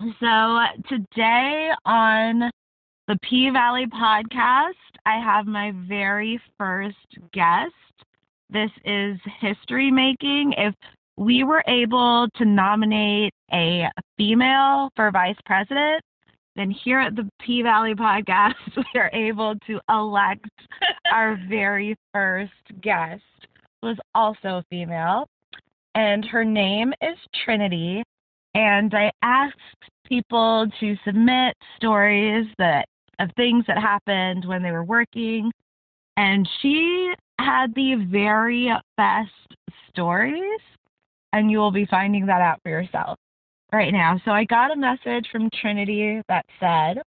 So 0.00 0.60
today 0.88 1.70
on 1.84 2.52
the 3.08 3.18
P 3.20 3.50
Valley 3.50 3.86
podcast, 3.86 4.74
I 5.04 5.18
have 5.18 5.46
my 5.46 5.72
very 5.88 6.40
first 6.56 6.96
guest. 7.32 7.72
This 8.48 8.70
is 8.84 9.18
history 9.40 9.90
making. 9.90 10.54
If 10.56 10.72
we 11.16 11.42
were 11.42 11.64
able 11.66 12.28
to 12.36 12.44
nominate 12.44 13.32
a 13.52 13.90
female 14.16 14.90
for 14.94 15.10
vice 15.10 15.36
president, 15.44 16.00
then 16.54 16.70
here 16.70 17.00
at 17.00 17.16
the 17.16 17.28
P 17.40 17.62
Valley 17.62 17.96
podcast, 17.96 18.54
we 18.76 19.00
are 19.00 19.10
able 19.12 19.56
to 19.66 19.80
elect 19.90 20.48
our 21.12 21.36
very 21.48 21.96
first 22.14 22.52
guest, 22.82 23.22
who 23.82 23.88
is 23.88 23.98
also 24.14 24.62
female. 24.70 25.26
And 25.96 26.24
her 26.24 26.44
name 26.44 26.92
is 27.02 27.18
Trinity. 27.44 28.04
And 28.54 28.94
I 28.94 29.10
asked 29.22 29.56
people 30.06 30.66
to 30.80 30.96
submit 31.04 31.54
stories 31.76 32.46
that 32.58 32.86
of 33.18 33.30
things 33.36 33.64
that 33.66 33.78
happened 33.78 34.44
when 34.46 34.62
they 34.62 34.70
were 34.70 34.84
working. 34.84 35.50
And 36.16 36.48
she 36.60 37.12
had 37.38 37.74
the 37.74 38.06
very 38.10 38.72
best 38.96 39.30
stories, 39.88 40.60
and 41.32 41.50
you 41.50 41.58
will 41.58 41.70
be 41.70 41.86
finding 41.86 42.26
that 42.26 42.40
out 42.40 42.60
for 42.62 42.70
yourself 42.70 43.18
right 43.72 43.92
now. 43.92 44.20
So 44.24 44.30
I 44.30 44.44
got 44.44 44.72
a 44.72 44.76
message 44.76 45.28
from 45.30 45.48
Trinity 45.60 46.20
that 46.28 46.44
said, 46.58 47.02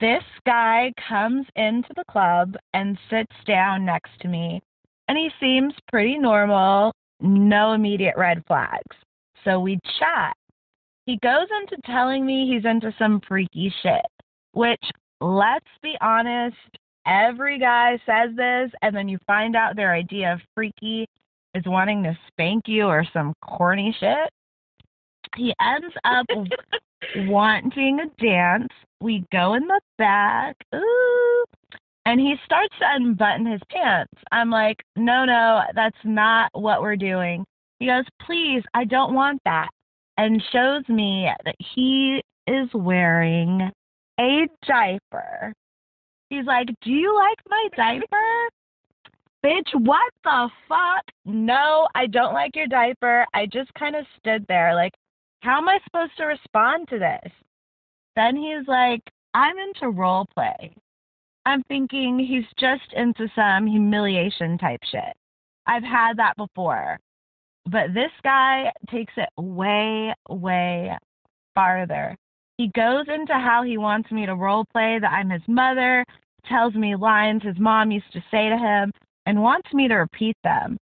This 0.00 0.24
guy 0.44 0.92
comes 1.08 1.46
into 1.56 1.88
the 1.96 2.04
club 2.10 2.56
and 2.74 2.98
sits 3.08 3.34
down 3.46 3.84
next 3.84 4.10
to 4.20 4.28
me, 4.28 4.60
and 5.08 5.16
he 5.16 5.30
seems 5.40 5.74
pretty 5.90 6.18
normal, 6.18 6.92
no 7.20 7.72
immediate 7.72 8.16
red 8.16 8.42
flags. 8.46 8.96
So 9.44 9.60
we 9.60 9.78
chat. 9.98 10.36
He 11.06 11.18
goes 11.22 11.48
into 11.60 11.80
telling 11.84 12.24
me 12.24 12.48
he's 12.48 12.64
into 12.64 12.94
some 12.98 13.20
freaky 13.26 13.72
shit, 13.82 14.06
which, 14.52 14.82
let's 15.20 15.66
be 15.82 15.96
honest, 16.00 16.56
every 17.06 17.58
guy 17.58 17.98
says 18.06 18.30
this, 18.36 18.70
and 18.82 18.94
then 18.94 19.08
you 19.08 19.18
find 19.26 19.56
out 19.56 19.74
their 19.74 19.92
idea 19.92 20.32
of 20.32 20.40
freaky 20.54 21.06
is 21.54 21.64
wanting 21.66 22.02
to 22.04 22.16
spank 22.28 22.64
you 22.66 22.84
or 22.84 23.04
some 23.12 23.34
corny 23.42 23.94
shit. 23.98 24.30
He 25.36 25.54
ends 25.60 25.94
up 26.04 26.26
wanting 27.16 28.00
a 28.00 28.22
dance. 28.22 28.72
We 29.00 29.24
go 29.32 29.54
in 29.54 29.66
the 29.66 29.80
back, 29.98 30.56
ooh, 30.74 31.44
and 32.06 32.20
he 32.20 32.36
starts 32.44 32.74
to 32.78 32.86
unbutton 32.94 33.46
his 33.46 33.60
pants. 33.70 34.12
I'm 34.30 34.50
like, 34.50 34.82
no, 34.96 35.24
no, 35.24 35.62
that's 35.74 35.96
not 36.04 36.50
what 36.52 36.82
we're 36.82 36.96
doing. 36.96 37.44
He 37.82 37.88
goes, 37.88 38.04
please, 38.24 38.62
I 38.74 38.84
don't 38.84 39.12
want 39.12 39.40
that. 39.44 39.68
And 40.16 40.40
shows 40.52 40.88
me 40.88 41.28
that 41.44 41.56
he 41.74 42.22
is 42.46 42.68
wearing 42.72 43.72
a 44.20 44.46
diaper. 44.64 45.52
He's 46.30 46.46
like, 46.46 46.68
do 46.82 46.92
you 46.92 47.12
like 47.12 47.38
my 47.48 47.68
diaper? 47.76 48.48
Bitch, 49.44 49.74
what 49.74 50.12
the 50.22 50.48
fuck? 50.68 51.02
No, 51.24 51.88
I 51.96 52.06
don't 52.06 52.34
like 52.34 52.54
your 52.54 52.68
diaper. 52.68 53.26
I 53.34 53.46
just 53.46 53.74
kind 53.74 53.96
of 53.96 54.06
stood 54.16 54.46
there 54.46 54.76
like, 54.76 54.92
how 55.40 55.58
am 55.58 55.68
I 55.68 55.80
supposed 55.82 56.16
to 56.18 56.26
respond 56.26 56.86
to 56.90 57.00
this? 57.00 57.32
Then 58.14 58.36
he's 58.36 58.68
like, 58.68 59.02
I'm 59.34 59.56
into 59.58 59.90
role 59.90 60.26
play. 60.36 60.72
I'm 61.46 61.64
thinking 61.64 62.20
he's 62.20 62.46
just 62.60 62.92
into 62.92 63.26
some 63.34 63.66
humiliation 63.66 64.56
type 64.56 64.84
shit. 64.84 65.16
I've 65.66 65.82
had 65.82 66.16
that 66.18 66.36
before. 66.36 67.00
But 67.66 67.94
this 67.94 68.10
guy 68.22 68.72
takes 68.90 69.12
it 69.16 69.28
way, 69.36 70.14
way 70.28 70.96
farther. 71.54 72.16
He 72.58 72.68
goes 72.74 73.06
into 73.08 73.34
how 73.34 73.62
he 73.62 73.78
wants 73.78 74.10
me 74.10 74.26
to 74.26 74.34
role 74.34 74.64
play 74.72 74.98
that 75.00 75.12
I'm 75.12 75.30
his 75.30 75.42
mother, 75.48 76.04
tells 76.46 76.74
me 76.74 76.96
lines 76.96 77.42
his 77.42 77.58
mom 77.58 77.90
used 77.90 78.12
to 78.12 78.24
say 78.30 78.48
to 78.48 78.56
him, 78.56 78.92
and 79.26 79.40
wants 79.40 79.72
me 79.72 79.88
to 79.88 79.94
repeat 79.94 80.36
them. 80.42 80.76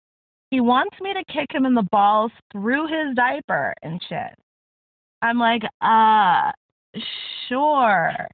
He 0.50 0.62
wants 0.62 0.96
me 1.01 1.13
to 1.13 1.34
kick 1.34 1.47
him 1.51 1.66
in 1.66 1.74
the 1.74 1.88
balls 1.91 2.31
through 2.51 2.88
his 2.88 3.16
diaper 3.16 3.74
and 3.81 4.01
shit. 4.07 4.34
I'm 5.22 5.38
like, 5.40 5.63
uh, 5.81 6.51
sure. 7.50 8.28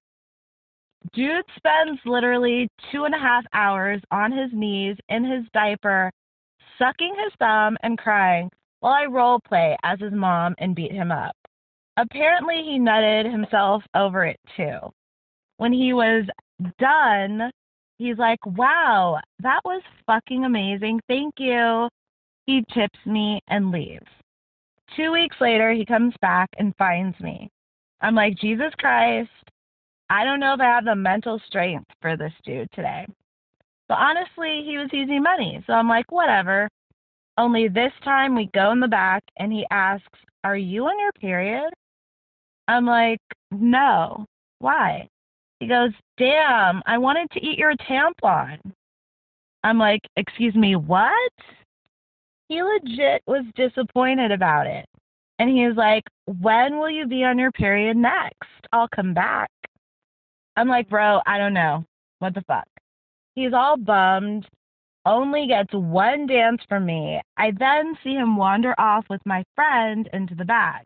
Dude 1.13 1.45
spends 1.57 1.99
literally 2.05 2.69
two 2.91 3.05
and 3.05 3.15
a 3.15 3.19
half 3.19 3.43
hours 3.53 4.01
on 4.11 4.31
his 4.31 4.49
knees 4.53 4.95
in 5.09 5.23
his 5.23 5.43
diaper, 5.53 6.11
sucking 6.77 7.15
his 7.23 7.33
thumb 7.39 7.77
and 7.83 7.97
crying 7.97 8.49
while 8.79 8.93
I 8.93 9.05
role 9.05 9.39
play 9.39 9.77
as 9.83 9.99
his 9.99 10.13
mom 10.13 10.55
and 10.57 10.75
beat 10.75 10.91
him 10.91 11.11
up. 11.11 11.35
Apparently, 11.97 12.61
he 12.63 12.79
nutted 12.79 13.31
himself 13.31 13.83
over 13.95 14.25
it 14.25 14.39
too. 14.57 14.79
When 15.57 15.71
he 15.71 15.93
was 15.93 16.25
done, 16.79 17.51
he's 17.97 18.17
like, 18.17 18.43
wow, 18.45 19.19
that 19.39 19.61
was 19.63 19.81
fucking 20.05 20.45
amazing. 20.45 20.99
Thank 21.07 21.35
you. 21.37 21.87
He 22.45 22.65
tips 22.73 22.99
me 23.05 23.41
and 23.47 23.71
leaves. 23.71 24.05
Two 24.95 25.11
weeks 25.11 25.37
later, 25.39 25.71
he 25.71 25.85
comes 25.85 26.13
back 26.21 26.49
and 26.57 26.75
finds 26.77 27.19
me. 27.19 27.49
I'm 28.01 28.15
like, 28.15 28.37
Jesus 28.37 28.73
Christ, 28.77 29.29
I 30.09 30.25
don't 30.25 30.39
know 30.39 30.53
if 30.53 30.59
I 30.59 30.65
have 30.65 30.85
the 30.85 30.95
mental 30.95 31.39
strength 31.47 31.89
for 32.01 32.17
this 32.17 32.33
dude 32.43 32.69
today. 32.73 33.05
Honestly, 33.93 34.63
he 34.65 34.77
was 34.77 34.89
easy 34.93 35.19
money. 35.19 35.63
So 35.67 35.73
I'm 35.73 35.87
like, 35.89 36.11
whatever. 36.11 36.69
Only 37.37 37.67
this 37.67 37.91
time 38.03 38.35
we 38.35 38.49
go 38.53 38.71
in 38.71 38.79
the 38.79 38.87
back 38.87 39.23
and 39.37 39.51
he 39.51 39.65
asks, 39.71 40.19
Are 40.43 40.57
you 40.57 40.85
on 40.85 40.99
your 40.99 41.11
period? 41.13 41.71
I'm 42.67 42.85
like, 42.85 43.19
No. 43.51 44.25
Why? 44.59 45.07
He 45.59 45.67
goes, 45.67 45.91
Damn, 46.17 46.81
I 46.85 46.97
wanted 46.97 47.29
to 47.31 47.45
eat 47.45 47.57
your 47.57 47.73
tampon. 47.89 48.59
I'm 49.63 49.79
like, 49.79 50.01
Excuse 50.15 50.55
me, 50.55 50.75
what? 50.75 51.31
He 52.49 52.61
legit 52.61 53.23
was 53.25 53.45
disappointed 53.55 54.31
about 54.31 54.67
it. 54.67 54.85
And 55.39 55.49
he 55.49 55.65
was 55.65 55.75
like, 55.75 56.03
When 56.25 56.77
will 56.77 56.91
you 56.91 57.07
be 57.07 57.23
on 57.23 57.39
your 57.39 57.51
period 57.51 57.97
next? 57.97 58.67
I'll 58.71 58.89
come 58.95 59.13
back. 59.13 59.49
I'm 60.55 60.67
like, 60.67 60.87
Bro, 60.87 61.21
I 61.25 61.39
don't 61.39 61.53
know. 61.53 61.83
What 62.19 62.35
the 62.35 62.41
fuck? 62.41 62.67
He's 63.35 63.53
all 63.53 63.77
bummed, 63.77 64.47
only 65.05 65.47
gets 65.47 65.73
one 65.73 66.27
dance 66.27 66.61
from 66.69 66.85
me. 66.85 67.19
I 67.37 67.51
then 67.57 67.95
see 68.03 68.13
him 68.13 68.37
wander 68.37 68.75
off 68.77 69.05
with 69.09 69.21
my 69.25 69.43
friend 69.55 70.07
into 70.13 70.35
the 70.35 70.45
back. 70.45 70.85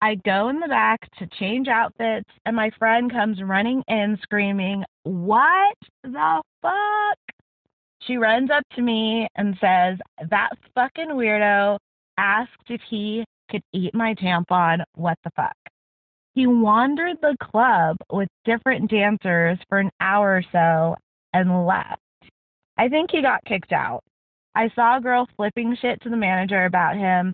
I 0.00 0.14
go 0.24 0.48
in 0.48 0.60
the 0.60 0.68
back 0.68 1.00
to 1.18 1.26
change 1.38 1.68
outfits, 1.68 2.30
and 2.46 2.54
my 2.54 2.70
friend 2.78 3.10
comes 3.10 3.42
running 3.42 3.82
in 3.88 4.16
screaming, 4.22 4.84
What 5.02 5.76
the 6.04 6.42
fuck? 6.62 7.18
She 8.02 8.16
runs 8.16 8.50
up 8.50 8.62
to 8.76 8.82
me 8.82 9.26
and 9.36 9.56
says, 9.60 9.98
That 10.30 10.50
fucking 10.74 11.08
weirdo 11.08 11.78
asked 12.16 12.70
if 12.70 12.80
he 12.88 13.24
could 13.50 13.62
eat 13.72 13.94
my 13.94 14.14
tampon. 14.14 14.82
What 14.94 15.18
the 15.24 15.30
fuck? 15.36 15.56
He 16.34 16.46
wandered 16.46 17.16
the 17.20 17.36
club 17.42 17.96
with 18.12 18.28
different 18.44 18.90
dancers 18.90 19.58
for 19.68 19.78
an 19.78 19.90
hour 20.00 20.36
or 20.36 20.42
so 20.52 20.94
and 21.46 21.66
left. 21.66 22.00
I 22.76 22.88
think 22.88 23.10
he 23.10 23.22
got 23.22 23.44
kicked 23.44 23.72
out. 23.72 24.02
I 24.54 24.70
saw 24.74 24.96
a 24.96 25.00
girl 25.00 25.28
flipping 25.36 25.76
shit 25.80 26.00
to 26.02 26.10
the 26.10 26.16
manager 26.16 26.64
about 26.64 26.96
him. 26.96 27.32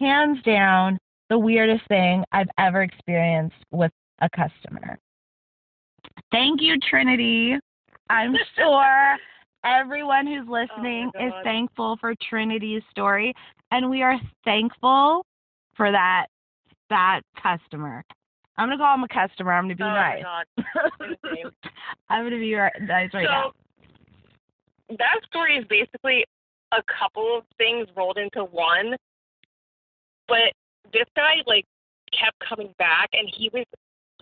Hands 0.00 0.38
down, 0.42 0.98
the 1.30 1.38
weirdest 1.38 1.86
thing 1.88 2.24
I've 2.32 2.50
ever 2.58 2.82
experienced 2.82 3.56
with 3.70 3.92
a 4.20 4.28
customer. 4.30 4.98
Thank 6.30 6.60
you, 6.60 6.76
Trinity. 6.90 7.56
I'm 8.10 8.34
sure 8.56 9.16
everyone 9.64 10.26
who's 10.26 10.46
oh 10.48 10.52
listening 10.52 11.10
oh 11.18 11.26
is 11.26 11.32
thankful 11.44 11.96
for 12.00 12.14
Trinity's 12.28 12.82
story, 12.90 13.34
and 13.70 13.90
we 13.90 14.02
are 14.02 14.18
thankful 14.44 15.24
for 15.76 15.90
that 15.90 16.26
that 16.88 17.20
customer. 17.42 18.04
I'm 18.58 18.68
gonna 18.68 18.78
call 18.78 18.94
him 18.94 19.04
a 19.04 19.08
customer. 19.08 19.52
I'm 19.52 19.64
gonna 19.64 19.76
be 19.76 19.82
oh 19.82 19.86
nice. 19.86 20.24
I'm 22.08 22.24
gonna 22.24 22.38
be 22.38 22.54
right, 22.54 22.72
nice 22.80 23.10
right 23.12 23.26
so, 23.26 23.32
now. 23.32 23.52
That 24.90 25.20
story 25.26 25.56
is 25.56 25.64
basically 25.68 26.24
a 26.72 26.82
couple 26.98 27.38
of 27.38 27.44
things 27.58 27.86
rolled 27.96 28.18
into 28.18 28.44
one. 28.44 28.96
But 30.28 30.52
this 30.92 31.06
guy 31.14 31.36
like 31.46 31.64
kept 32.12 32.36
coming 32.48 32.74
back 32.78 33.08
and 33.12 33.28
he 33.36 33.50
was 33.52 33.64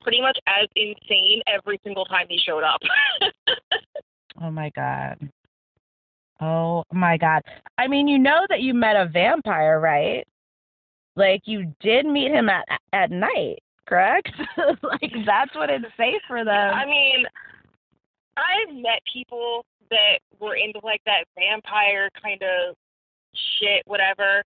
pretty 0.03 0.21
much 0.21 0.39
as 0.47 0.69
insane 0.77 1.41
every 1.47 1.81
single 1.85 2.05
time 2.05 2.27
he 2.29 2.39
showed 2.39 2.63
up. 2.63 2.81
oh 4.43 4.51
my 4.51 4.71
god. 4.71 5.31
Oh 6.41 6.85
my 6.93 7.17
god. 7.17 7.43
I 7.79 7.87
mean, 7.89 8.09
you 8.09 8.19
know 8.19 8.45
that 8.49 8.61
you 8.61 8.75
met 8.75 8.97
a 8.97 9.07
vampire, 9.07 9.81
right? 9.81 10.27
Like 11.17 11.43
you 11.45 11.73
did 11.81 12.07
meet 12.07 12.33
him 12.33 12.49
at 12.49 12.67
at 12.93 13.11
night, 13.11 13.61
correct? 13.87 14.31
like 14.83 15.13
that's 15.27 15.55
what 15.55 15.71
it's 15.71 15.85
safe 15.97 16.23
for 16.27 16.45
them. 16.45 16.75
I 16.75 16.85
mean, 16.87 17.25
I've 18.37 18.75
met 18.75 19.01
people 19.13 19.65
that 19.91 20.19
were 20.41 20.57
into 20.57 20.81
like 20.83 21.01
that 21.07 21.25
vampire 21.39 22.09
kind 22.21 22.43
of 22.43 22.75
shit, 23.59 23.83
whatever. 23.87 24.43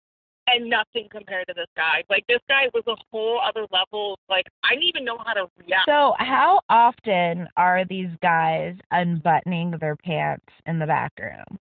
and 0.51 0.69
nothing 0.69 1.09
compared 1.11 1.47
to 1.49 1.55
this 1.55 1.67
guy. 1.77 2.03
Like 2.09 2.25
this 2.29 2.41
guy 2.49 2.69
was 2.73 2.85
a 2.87 2.97
whole 3.11 3.41
other 3.47 3.67
level. 3.71 4.19
Like 4.29 4.47
I 4.65 4.71
didn't 4.75 4.85
even 4.85 5.05
know 5.05 5.19
how 5.25 5.35
to 5.35 5.47
react. 5.59 5.87
So, 5.87 6.15
how 6.19 6.61
often 6.69 7.49
are 7.57 7.85
these 7.85 8.11
guys 8.23 8.75
unbuttoning 8.91 9.75
their 9.81 9.97
pants 9.97 10.47
in 10.67 10.79
the 10.79 10.87
back 10.87 11.13
room? 11.21 11.59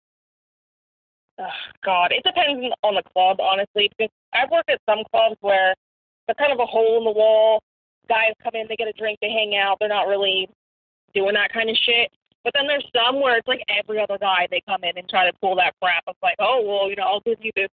Ugh, 1.38 1.46
God, 1.84 2.12
it 2.12 2.22
depends 2.24 2.66
on 2.82 2.94
the 2.94 3.02
club, 3.12 3.38
honestly. 3.40 3.90
Because 3.96 4.12
I've 4.34 4.50
worked 4.50 4.70
at 4.70 4.80
some 4.88 5.02
clubs 5.10 5.36
where 5.40 5.74
they're 6.36 6.46
kind 6.48 6.52
of 6.52 6.62
a 6.62 6.66
hole 6.66 6.98
in 6.98 7.04
the 7.04 7.10
wall. 7.12 7.62
Guys 8.08 8.32
come 8.42 8.52
in, 8.54 8.66
they 8.68 8.76
get 8.76 8.88
a 8.88 8.92
drink, 8.92 9.18
they 9.22 9.30
hang 9.30 9.56
out. 9.56 9.76
They're 9.78 9.88
not 9.88 10.08
really 10.08 10.48
doing 11.14 11.34
that 11.34 11.52
kind 11.52 11.70
of 11.70 11.76
shit. 11.76 12.10
But 12.44 12.52
then 12.56 12.66
there's 12.66 12.84
some 12.94 13.20
where 13.20 13.36
it's 13.36 13.46
like 13.46 13.62
every 13.68 14.00
other 14.00 14.18
guy 14.18 14.48
they 14.50 14.60
come 14.66 14.82
in 14.82 14.98
and 14.98 15.08
try 15.08 15.30
to 15.30 15.36
pull 15.40 15.54
that 15.56 15.74
crap. 15.80 16.02
It's 16.08 16.18
like, 16.22 16.34
oh 16.40 16.62
well, 16.66 16.90
you 16.90 16.96
know, 16.96 17.04
I'll 17.04 17.20
give 17.20 17.38
you 17.40 17.52
this 17.54 17.68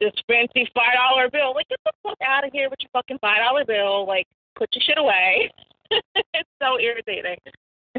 this 0.00 0.12
fancy 0.26 0.68
five 0.74 0.94
dollar 0.94 1.30
bill. 1.30 1.54
Like, 1.54 1.68
get 1.68 1.78
the 1.84 1.92
fuck 2.02 2.18
out 2.26 2.44
of 2.44 2.52
here 2.52 2.68
with 2.68 2.80
your 2.80 2.90
fucking 2.92 3.18
five 3.20 3.38
dollar 3.38 3.64
bill. 3.64 4.06
Like, 4.06 4.26
put 4.56 4.68
your 4.74 4.82
shit 4.82 4.98
away. 4.98 5.50
it's 6.34 6.48
so 6.60 6.80
irritating. 6.80 7.36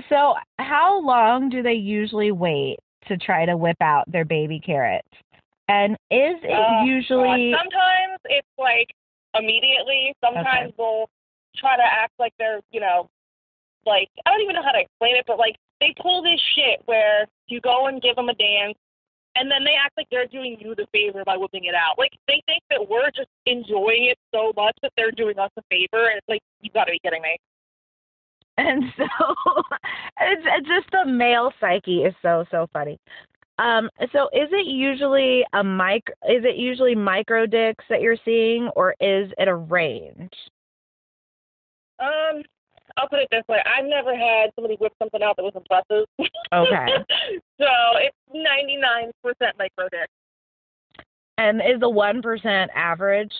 So, 0.10 0.36
how 0.60 1.00
long 1.02 1.50
do 1.50 1.64
they 1.64 1.74
usually 1.74 2.32
wait 2.32 2.80
to 3.08 3.16
try 3.16 3.46
to 3.46 3.56
whip 3.56 3.78
out 3.80 4.12
their 4.12 4.26
baby 4.26 4.60
carrots? 4.60 5.08
And 5.70 5.94
is 6.12 6.36
it 6.44 6.52
Oh, 6.52 6.84
usually 6.84 7.52
God. 7.52 7.60
sometimes 7.64 8.20
it's 8.26 8.48
like 8.58 8.90
immediately. 9.34 10.14
Sometimes 10.24 10.72
Okay. 10.72 10.74
they'll 10.78 11.10
try 11.56 11.76
to 11.78 11.84
act 11.84 12.14
like 12.20 12.34
they're, 12.40 12.62
you 12.72 12.80
know, 12.80 13.10
like 13.86 14.10
I 14.26 14.32
don't 14.32 14.42
even 14.42 14.56
know 14.56 14.64
how 14.64 14.72
to 14.72 14.80
explain 14.80 15.16
it, 15.16 15.26
but 15.28 15.38
like 15.38 15.56
they 15.80 15.94
pull 16.02 16.22
this 16.22 16.40
shit 16.56 16.82
where 16.86 17.26
you 17.48 17.60
go 17.62 17.88
and 17.88 18.02
give 18.02 18.16
them 18.16 18.30
a 18.30 18.36
dance, 18.36 18.78
and 19.36 19.50
then 19.52 19.64
they 19.64 19.76
act 19.76 19.98
like 19.98 20.08
they're 20.10 20.28
doing 20.28 20.58
you 20.60 20.76
the 20.76 20.88
favor 20.94 21.24
by 21.26 21.38
whipping 21.38 21.66
it 21.66 21.76
out. 21.76 21.98
Like 21.98 22.12
they 22.28 22.42
think 22.46 22.64
that 22.70 22.88
we're 22.90 23.12
just 23.12 23.30
enjoying 23.46 24.06
it 24.06 24.18
so 24.34 24.54
much 24.56 24.76
that 24.82 24.94
they're 24.96 25.12
doing 25.12 25.38
us 25.40 25.52
a 25.58 25.62
favor, 25.70 26.08
and 26.08 26.18
it's 26.18 26.30
like 26.30 26.42
you've 26.62 26.74
got 26.74 26.86
to 26.86 26.92
be 26.92 27.00
kidding 27.04 27.22
me. 27.22 27.38
and 28.58 28.84
so 28.98 29.06
it's, 30.22 30.44
it's 30.46 30.68
just 30.68 30.88
the 30.92 31.06
male 31.06 31.52
psyche 31.60 32.04
is 32.04 32.14
so 32.22 32.46
so 32.52 32.68
funny. 32.72 32.98
Um, 33.60 33.90
so 34.12 34.30
is 34.34 34.50
it 34.52 34.66
usually 34.66 35.46
a 35.54 35.64
mic? 35.64 36.08
Is 36.28 36.44
it 36.44 36.56
usually 36.56 36.96
micro 36.96 37.46
dicks 37.46 37.86
that 37.90 38.02
you're 38.02 38.18
seeing, 38.26 38.70
or 38.76 38.96
is 39.00 39.32
it 39.38 39.48
a 39.48 39.56
range? 39.56 40.34
Um, 42.00 42.42
I'll 42.98 43.08
put 43.08 43.20
it 43.20 43.28
this 43.32 43.44
way: 43.48 43.60
I've 43.66 43.86
never 43.86 44.16
had 44.16 44.50
somebody 44.56 44.76
whip 44.80 44.94
something 44.98 45.22
out 45.22 45.36
that 45.38 45.44
was 45.44 45.54
impressive. 45.56 46.06
Okay. 46.52 46.88
so 47.60 47.70
it's 47.98 48.18
ninety 48.34 48.78
nine 48.78 49.12
percent 49.24 49.56
micro 49.58 49.88
dick. 49.92 50.10
And 51.38 51.62
is 51.62 51.80
the 51.80 51.90
one 51.90 52.22
percent 52.22 52.72
average? 52.76 53.34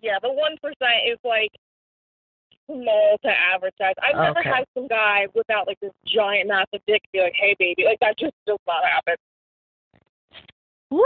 Yeah, 0.00 0.18
the 0.22 0.32
one 0.32 0.56
percent 0.62 1.04
is 1.06 1.18
like 1.24 1.50
small 2.68 3.16
to 3.22 3.28
advertise. 3.28 3.94
I've 4.02 4.16
never 4.16 4.40
Okay. 4.40 4.50
had 4.50 4.64
some 4.74 4.86
guy 4.88 5.26
without 5.34 5.66
like 5.66 5.80
this 5.80 5.92
giant 6.06 6.48
massive 6.48 6.80
dick 6.86 7.02
be 7.12 7.20
like, 7.20 7.34
"Hey, 7.34 7.54
baby," 7.58 7.84
like 7.84 7.98
that 8.00 8.18
just 8.18 8.34
does 8.46 8.58
not 8.66 8.84
happen. 8.84 9.16
Woo, 10.90 11.02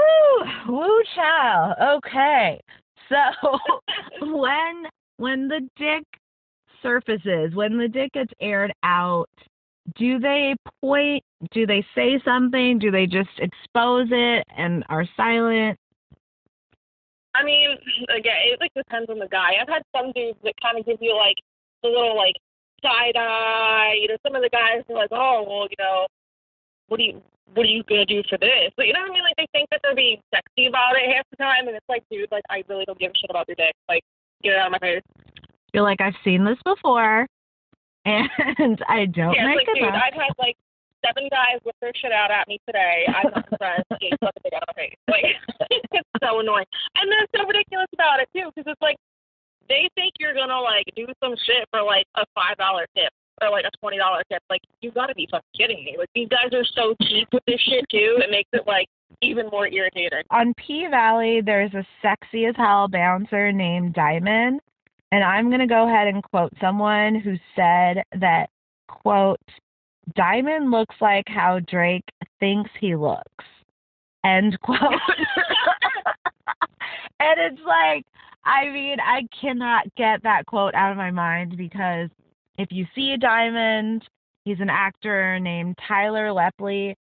woo, 0.69 1.03
child. 1.15 1.77
Okay, 1.81 2.61
so 3.09 3.17
when 4.21 4.87
when 5.17 5.49
the 5.49 5.69
dick 5.77 6.05
surfaces, 6.83 7.55
when 7.55 7.79
the 7.79 7.89
dick 7.89 8.13
gets 8.13 8.33
aired 8.41 8.73
out, 8.83 9.29
do 9.97 10.19
they 10.19 10.55
point? 10.81 11.23
Do 11.53 11.67
they 11.67 11.85
say 11.95 12.21
something? 12.25 12.79
Do 12.79 12.91
they 12.91 13.07
just 13.07 13.31
expose 13.39 14.09
it 14.11 14.45
and 14.57 14.85
are 14.89 15.07
silent? 15.17 15.79
I 17.35 17.43
mean, 17.45 17.79
again, 18.15 18.37
it 18.45 18.61
like 18.61 18.73
depends 18.75 19.09
on 19.11 19.19
the 19.19 19.29
guy. 19.29 19.53
I've 19.61 19.69
had 19.69 19.83
some 19.97 20.13
dudes 20.13 20.39
that 20.45 20.55
kind 20.61 20.79
of 20.79 20.85
give 20.85 20.99
you 21.01 21.17
like 21.17 21.37
the 21.83 21.89
little 21.89 22.17
like 22.17 22.37
side 22.83 23.17
eye. 23.17 23.99
You 24.01 24.09
know, 24.09 24.17
some 24.27 24.35
of 24.35 24.43
the 24.43 24.51
guys 24.51 24.83
are 24.89 24.97
like, 24.97 25.13
"Oh, 25.13 25.45
well, 25.47 25.67
you 25.71 25.77
know, 25.79 26.07
what 26.89 26.99
do 26.99 27.05
you 27.05 27.23
what 27.55 27.65
are 27.67 27.71
you 27.71 27.83
gonna 27.85 28.07
do 28.07 28.23
for 28.29 28.39
this?" 28.39 28.73
But 28.77 28.87
you 28.87 28.93
know 28.93 29.01
what 29.01 29.11
I 29.11 29.15
mean? 29.15 29.25
Like 29.25 29.37
they 29.37 29.49
think 29.53 29.69
that 29.71 29.81
they're 29.83 29.95
being 29.95 30.21
sexy 30.35 30.67
about 30.67 30.97
it 30.97 31.15
half 31.15 31.27
the 31.31 31.37
time, 31.37 31.69
and 31.69 31.77
it's 31.77 31.89
like, 31.89 32.03
dude, 32.11 32.31
like 32.31 32.45
I 32.51 32.63
really 32.69 32.85
don't 32.85 32.99
give 32.99 33.13
a 33.13 33.19
shit 33.19 33.31
about 33.31 33.49
your 33.49 33.57
dick. 33.57 33.75
Like, 33.89 34.03
get 34.43 34.55
it 34.55 34.59
out 34.59 34.67
of 34.67 34.73
my 34.73 34.79
face. 34.79 35.03
You're 35.73 35.85
like, 35.85 36.01
I've 36.01 36.19
seen 36.25 36.45
this 36.45 36.59
before, 36.65 37.27
and 38.05 38.83
I 38.89 39.07
don't 39.07 39.35
yeah, 39.35 39.47
make 39.47 39.69
like, 39.69 39.69
it 39.69 39.81
dude, 39.81 39.89
up. 39.89 39.95
I've 39.95 40.15
had 40.15 40.35
like 40.39 40.57
seven 41.05 41.29
guys 41.31 41.59
whip 41.65 41.77
their 41.81 41.93
shit 41.95 42.13
out 42.13 42.31
at 42.31 42.47
me 42.49 42.59
today. 42.67 43.05
I'm 43.09 43.31
not 43.35 43.47
impressed. 43.51 43.89
Get 44.01 44.15
fucking 44.21 44.55
out 44.55 44.63
of 44.63 44.69
my 44.71 44.83
face. 44.83 44.99
Like, 45.09 45.25
it's 45.71 46.09
so 46.23 46.41
annoying. 46.41 46.67
And 46.97 47.11
they're 47.11 47.27
so 47.35 47.47
ridiculous 47.47 47.91
about 47.95 48.21
it 48.21 48.29
too, 48.35 48.51
because 48.55 48.71
it's 48.71 48.83
like 48.83 48.97
they 49.69 49.89
think 49.95 50.15
you're 50.19 50.35
gonna 50.35 50.61
like 50.61 50.85
do 50.97 51.07
some 51.23 51.35
shit 51.47 51.69
for 51.71 51.83
like 51.83 52.07
a 52.17 52.25
five 52.35 52.57
dollar 52.57 52.87
tip 52.97 53.13
or 53.41 53.51
like 53.51 53.65
a 53.65 53.77
twenty 53.79 53.99
dollar 53.99 54.23
tip. 54.31 54.43
Like, 54.51 54.63
you 54.81 54.91
gotta 54.91 55.15
be 55.15 55.29
fucking 55.31 55.49
kidding 55.57 55.85
me. 55.85 55.97
Like, 55.99 56.11
these 56.15 56.29
guys 56.29 56.53
are 56.53 56.65
so 56.75 56.95
cheap 57.03 57.29
with 57.33 57.43
this 57.47 57.61
shit 57.61 57.85
too. 57.91 58.19
It 58.21 58.31
makes 58.31 58.51
it 58.53 58.67
like 58.67 58.87
even 59.21 59.47
more 59.49 59.69
irritating. 59.69 60.23
on 60.31 60.53
P 60.55 60.87
Valley, 60.91 61.41
there's 61.45 61.73
a 61.75 61.85
sexy 62.01 62.47
as 62.47 62.57
hell 62.57 62.89
bouncer 62.89 63.53
named 63.53 63.95
Diamond, 63.95 64.61
and 65.13 65.25
I'm 65.25 65.51
gonna 65.51 65.67
go 65.67 65.89
ahead 65.89 66.09
and 66.09 66.23
quote 66.23 66.53
someone 66.61 67.15
who 67.17 67.37
said 67.57 68.03
that 68.21 68.49
quote 68.89 69.41
Diamond 70.17 70.71
looks 70.71 70.97
like 71.01 71.25
how 71.29 71.61
Drake 71.61 72.09
thinks 72.41 72.71
he 72.81 72.97
looks. 72.97 73.45
End 74.25 74.59
quote. 74.61 74.79
and 77.21 77.39
it's 77.39 77.63
like, 77.67 78.05
I 78.45 78.69
mean, 78.71 78.99
I 79.01 79.27
cannot 79.41 79.85
get 79.97 80.23
that 80.25 80.47
quote 80.47 80.75
out 80.75 80.91
of 80.91 80.97
my 80.97 81.11
mind 81.11 81.57
because 81.57 82.09
if 82.59 82.69
you 82.71 82.87
see 82.95 83.13
a 83.13 83.19
Diamond, 83.19 84.05
he's 84.45 84.61
an 84.61 84.71
actor 84.71 85.39
named 85.39 85.79
Tyler 85.89 86.29
Lepley 86.29 86.95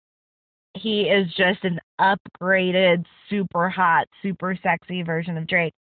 he 0.76 1.02
is 1.02 1.28
just 1.36 1.64
an 1.64 1.80
upgraded, 2.00 3.06
super 3.30 3.70
hot, 3.70 4.08
super 4.22 4.58
sexy 4.62 5.04
version 5.04 5.38
of 5.38 5.48
Drake. 5.48 5.74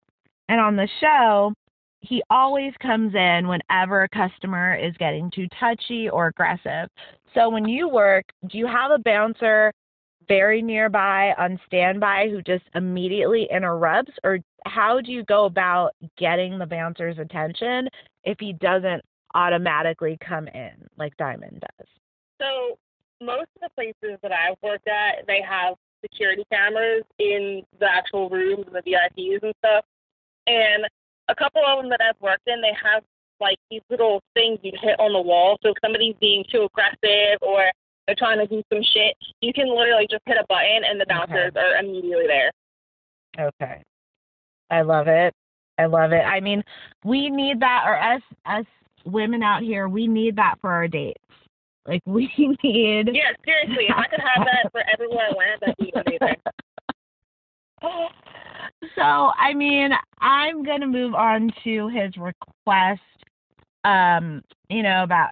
And 0.47 0.59
on 0.59 0.75
the 0.75 0.89
show, 0.99 1.53
he 2.01 2.23
always 2.29 2.73
comes 2.81 3.13
in 3.13 3.47
whenever 3.47 4.03
a 4.03 4.09
customer 4.09 4.75
is 4.75 4.95
getting 4.97 5.29
too 5.31 5.47
touchy 5.59 6.09
or 6.09 6.27
aggressive. 6.27 6.89
So 7.33 7.49
when 7.49 7.67
you 7.67 7.87
work, 7.87 8.25
do 8.49 8.57
you 8.57 8.67
have 8.67 8.91
a 8.91 8.99
bouncer 8.99 9.71
very 10.29 10.61
nearby 10.61 11.33
on 11.37 11.59
standby 11.65 12.29
who 12.29 12.41
just 12.41 12.63
immediately 12.75 13.49
interrupts? 13.51 14.13
Or 14.23 14.39
how 14.65 15.01
do 15.01 15.11
you 15.11 15.25
go 15.25 15.43
about 15.45 15.91
getting 16.17 16.57
the 16.57 16.65
bouncer's 16.65 17.17
attention 17.17 17.89
if 18.23 18.37
he 18.39 18.53
doesn't 18.53 19.03
automatically 19.35 20.17
come 20.25 20.47
in 20.47 20.71
like 20.97 21.17
Diamond 21.17 21.61
does? 21.77 21.87
So 22.39 22.77
most 23.21 23.49
of 23.55 23.63
the 23.63 23.69
places 23.75 24.17
that 24.21 24.31
I've 24.31 24.55
worked 24.63 24.87
at, 24.87 25.27
they 25.27 25.41
have 25.41 25.75
security 26.01 26.45
cameras 26.51 27.03
in 27.17 27.63
the 27.79 27.87
actual 27.91 28.29
rooms 28.29 28.65
and 28.67 28.75
the 28.75 28.81
VIPs 28.81 29.43
and 29.43 29.53
stuff. 29.57 29.83
And 30.47 30.85
a 31.27 31.35
couple 31.35 31.61
of 31.65 31.79
them 31.79 31.89
that 31.89 31.99
I've 32.01 32.19
worked 32.21 32.47
in, 32.47 32.61
they 32.61 32.75
have 32.81 33.03
like 33.41 33.57
these 33.69 33.81
little 33.89 34.21
things 34.33 34.59
you 34.61 34.71
hit 34.81 34.99
on 34.99 35.13
the 35.13 35.21
wall. 35.21 35.57
So 35.63 35.69
if 35.69 35.77
somebody's 35.81 36.15
being 36.19 36.43
too 36.51 36.67
aggressive 36.71 37.39
or 37.41 37.65
they're 38.09 38.15
trying 38.17 38.39
to 38.39 38.47
do 38.47 38.63
some 38.73 38.81
shit, 38.81 39.15
you 39.41 39.53
can 39.53 39.69
literally 39.69 40.07
just 40.09 40.23
hit 40.25 40.37
a 40.37 40.45
button 40.49 40.81
and 40.89 40.99
the 40.99 41.05
bouncers 41.07 41.51
are 41.55 41.77
immediately 41.77 42.25
there. 42.25 42.51
Okay. 43.39 43.83
I 44.71 44.81
love 44.81 45.07
it. 45.07 45.31
I 45.77 45.85
love 45.85 46.11
it. 46.11 46.25
I 46.25 46.39
mean, 46.39 46.63
we 47.05 47.29
need 47.29 47.59
that 47.59 47.83
or 47.85 48.01
us 48.01 48.21
us 48.47 48.65
women 49.05 49.43
out 49.43 49.61
here, 49.61 49.87
we 49.87 50.07
need 50.07 50.35
that 50.37 50.55
for 50.59 50.71
our 50.71 50.87
dates. 50.87 51.19
Like 51.87 52.01
we 52.05 52.31
need 52.63 53.11
Yeah, 53.13 53.31
seriously, 53.45 53.85
I 53.95 54.07
could 54.07 54.21
have 54.21 54.45
that 54.45 54.71
for 54.71 54.81
everywhere 54.91 55.27
I 55.29 55.35
went, 55.37 55.61
that'd 55.61 55.77
be 55.77 55.93
amazing. 55.93 56.41
So, 58.95 59.01
I 59.01 59.53
mean, 59.53 59.91
I'm 60.19 60.63
to 60.81 60.87
move 60.87 61.13
on 61.13 61.49
to 61.63 61.87
his 61.87 62.13
request 62.17 63.01
um, 63.85 64.41
you 64.69 64.83
know, 64.83 65.03
about 65.03 65.31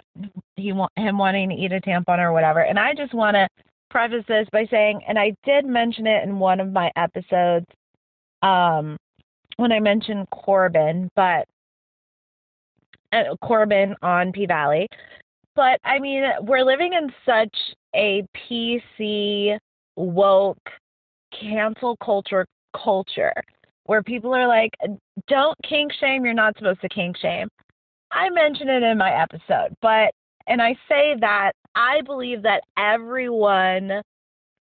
he 0.56 0.74
wa- 0.74 0.90
him 0.96 1.18
wanting 1.18 1.50
to 1.50 1.56
eat 1.56 1.72
a 1.72 1.80
tampon 1.82 2.20
or 2.20 2.34
whatever. 2.34 2.62
And 2.62 2.80
I 2.80 2.94
just 2.94 3.14
want 3.14 3.36
to 3.36 3.48
preface 3.90 4.26
this 4.28 4.48
by 4.52 4.66
saying, 4.70 5.02
and 5.08 5.18
I 5.18 5.34
did 5.46 5.66
mention 5.66 6.08
it 6.08 6.24
in 6.24 6.40
one 6.40 6.60
of 6.60 6.72
my 6.72 6.92
episodes 6.96 7.66
um, 8.42 8.98
when 9.58 9.72
I 9.72 9.80
mentioned 9.80 10.28
Corbin, 10.32 11.10
but 11.16 11.48
uh, 13.14 13.36
Corbin 13.42 13.96
on 14.02 14.32
P 14.32 14.46
Valley. 14.46 14.88
But 15.56 15.80
I 15.84 16.00
mean, 16.00 16.24
we're 16.42 16.64
living 16.64 16.94
in 16.94 17.12
such 17.26 17.56
a 17.96 18.24
PC 18.50 19.58
woke 19.96 20.58
cancel 21.40 21.98
culture 21.98 22.46
culture 22.76 23.34
where 23.86 24.04
people 24.04 24.36
are 24.36 24.48
like, 24.48 24.72
don't 25.28 25.58
kink 25.68 25.92
shame, 25.94 26.26
you're 26.26 26.34
not 26.34 26.58
supposed 26.58 26.82
to 26.82 26.90
kink 26.90 27.18
shame. 27.18 27.48
I 28.12 28.30
mentioned 28.30 28.70
it 28.70 28.84
in 28.84 28.98
my 28.98 29.12
episode, 29.12 29.76
but 29.82 30.14
and 30.48 30.62
I 30.62 30.74
say 30.88 31.16
that 31.20 31.52
I 31.76 32.02
believe 32.06 32.42
that 32.44 32.62
everyone 32.78 34.02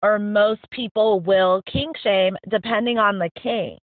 or 0.02 0.18
most 0.18 0.60
people 0.70 1.20
will 1.20 1.62
kink 1.70 1.96
shame 2.02 2.36
depending 2.48 2.98
on 2.98 3.18
the 3.18 3.30
kink. 3.40 3.80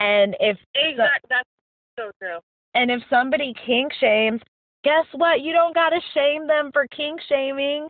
And 0.00 0.36
if 0.40 0.56
Exactly. 0.74 1.28
That's 1.28 1.48
so 1.96 2.10
true. 2.20 2.38
and 2.74 2.90
if 2.90 3.02
somebody 3.08 3.54
kink 3.66 3.92
shames, 4.00 4.40
guess 4.82 5.06
what? 5.12 5.40
You 5.40 5.52
don't 5.52 5.74
got 5.74 5.90
to 5.90 6.00
shame 6.12 6.46
them 6.46 6.70
for 6.72 6.86
kink 6.88 7.20
shaming 7.28 7.88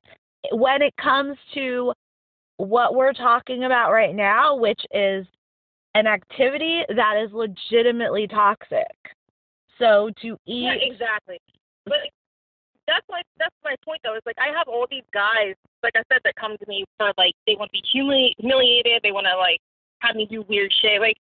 when 0.53 0.83
it 0.83 0.95
comes 1.01 1.37
to 1.55 1.93
what 2.59 2.95
we're 2.95 3.13
talking 3.13 3.65
about 3.65 3.91
right 3.91 4.15
now, 4.15 4.57
which 4.57 4.81
is 4.93 5.27
an 5.95 6.07
activity 6.07 6.83
that 6.95 7.17
is 7.25 7.33
legitimately 7.33 8.27
toxic. 8.27 8.87
So 9.79 10.11
to 10.23 10.37
eat 10.47 10.65
Yeah, 10.65 10.75
exactly. 10.81 11.39
But 11.85 11.99
that's 12.87 13.07
my 13.09 13.23
that's 13.39 13.55
my 13.65 13.75
point 13.85 14.01
though. 14.05 14.15
Is 14.15 14.23
like 14.27 14.39
I 14.39 14.49
have 14.57 14.69
all 14.69 14.87
these 14.91 15.07
guys, 15.13 15.55
like 15.83 15.95
I 15.97 16.03
said, 16.13 16.21
that 16.25 16.37
come 16.37 16.57
to 16.57 16.67
me 16.69 16.85
for 16.99 17.13
like 17.19 17.35
they 17.47 17.57
want 17.57 17.71
to 17.73 17.81
be 17.81 17.85
humili- 17.85 18.35
humiliated. 18.39 19.01
They 19.03 19.13
want 19.13 19.27
to 19.27 19.37
like 19.37 19.61
have 20.01 20.17
me 20.17 20.27
do 20.27 20.43
weird 20.49 20.73
shit. 20.83 21.01
Like, 21.01 21.17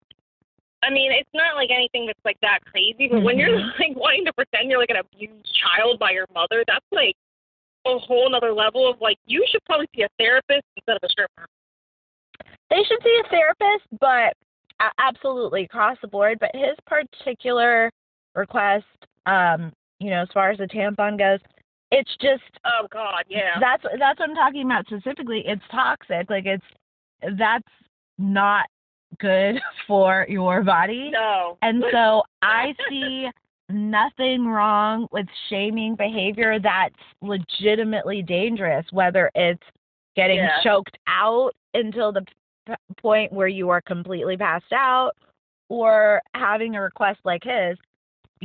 I 0.84 0.90
mean, 0.90 1.12
it's 1.12 1.30
not 1.34 1.56
like 1.56 1.70
anything 1.72 2.06
that's 2.06 2.20
like 2.26 2.38
that 2.42 2.60
crazy. 2.66 3.08
But 3.10 3.24
when 3.24 3.38
you're 3.40 3.50
Mhm. 3.58 3.72
like 3.80 3.96
wanting 3.96 4.26
to 4.26 4.34
pretend 4.34 4.70
you're 4.70 4.80
like 4.80 4.90
an 4.92 4.98
abused 4.98 5.48
child 5.56 6.00
by 6.00 6.12
your 6.12 6.28
mother, 6.34 6.64
that's 6.68 6.86
like 6.92 7.16
a 7.86 7.98
whole 7.98 8.30
nother 8.30 8.54
level 8.54 8.90
of 8.90 9.00
like 9.02 9.18
you 9.26 9.46
should 9.50 9.64
probably 9.66 9.88
see 9.96 10.04
a 10.04 10.10
therapist 10.20 10.64
instead 10.78 10.96
of 10.98 11.04
a 11.04 11.10
stripper. 11.10 11.46
they 12.70 12.84
should 12.88 13.02
see 13.04 13.22
a 13.26 13.30
therapist, 13.30 13.86
but 14.00 14.34
absolutely 15.00 15.64
across 15.64 15.98
the 16.02 16.08
board. 16.08 16.40
But 16.40 16.52
his 16.54 16.76
particular 16.86 17.90
request, 18.36 18.86
um, 19.26 19.72
you 20.00 20.10
know, 20.10 20.22
as 20.22 20.30
far 20.34 20.52
as 20.52 20.58
the 20.58 20.68
tampon 20.68 21.18
goes, 21.18 21.40
it's 21.92 22.12
just 22.22 22.44
Oh 22.66 22.88
God, 22.92 23.24
yeah. 23.30 23.60
that's 23.60 23.84
that's 24.00 24.20
what 24.20 24.30
I'm 24.30 24.36
talking 24.36 24.66
about 24.66 24.86
specifically. 24.88 25.44
It's 25.46 25.62
toxic. 25.72 26.30
Like 26.30 26.46
it's 26.46 26.66
that's 27.38 27.68
not 28.18 28.66
good 29.20 29.60
for 29.88 30.26
your 30.28 30.64
body. 30.64 31.10
no. 31.12 31.58
And 31.62 31.84
so 31.92 32.24
I 32.42 32.74
see 32.90 33.30
nothing 33.70 34.46
wrong 34.48 35.08
with 35.12 35.26
shaming 35.50 35.96
behavior 35.96 36.60
that's 36.60 36.96
legitimately 37.22 38.22
dangerous, 38.24 38.86
whether 38.92 39.30
it's 39.36 39.64
getting 40.16 40.38
Yeah. 40.38 40.62
choked 40.64 40.98
out 41.08 41.52
until 41.74 42.12
the 42.12 42.24
p- 42.68 42.74
point 42.98 43.32
where 43.32 43.48
you 43.48 43.70
are 43.70 43.82
completely 43.82 44.36
passed 44.38 44.72
out 44.74 45.12
or 45.70 46.22
having 46.36 46.76
a 46.76 46.82
request 46.82 47.20
like 47.24 47.44
his. 47.44 47.78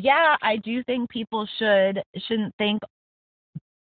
Yeah, 0.01 0.37
I 0.43 0.57
do 0.57 0.83
think 0.85 1.11
people 1.11 1.47
should 1.59 2.03
shouldn't 2.29 2.55
think 2.57 2.83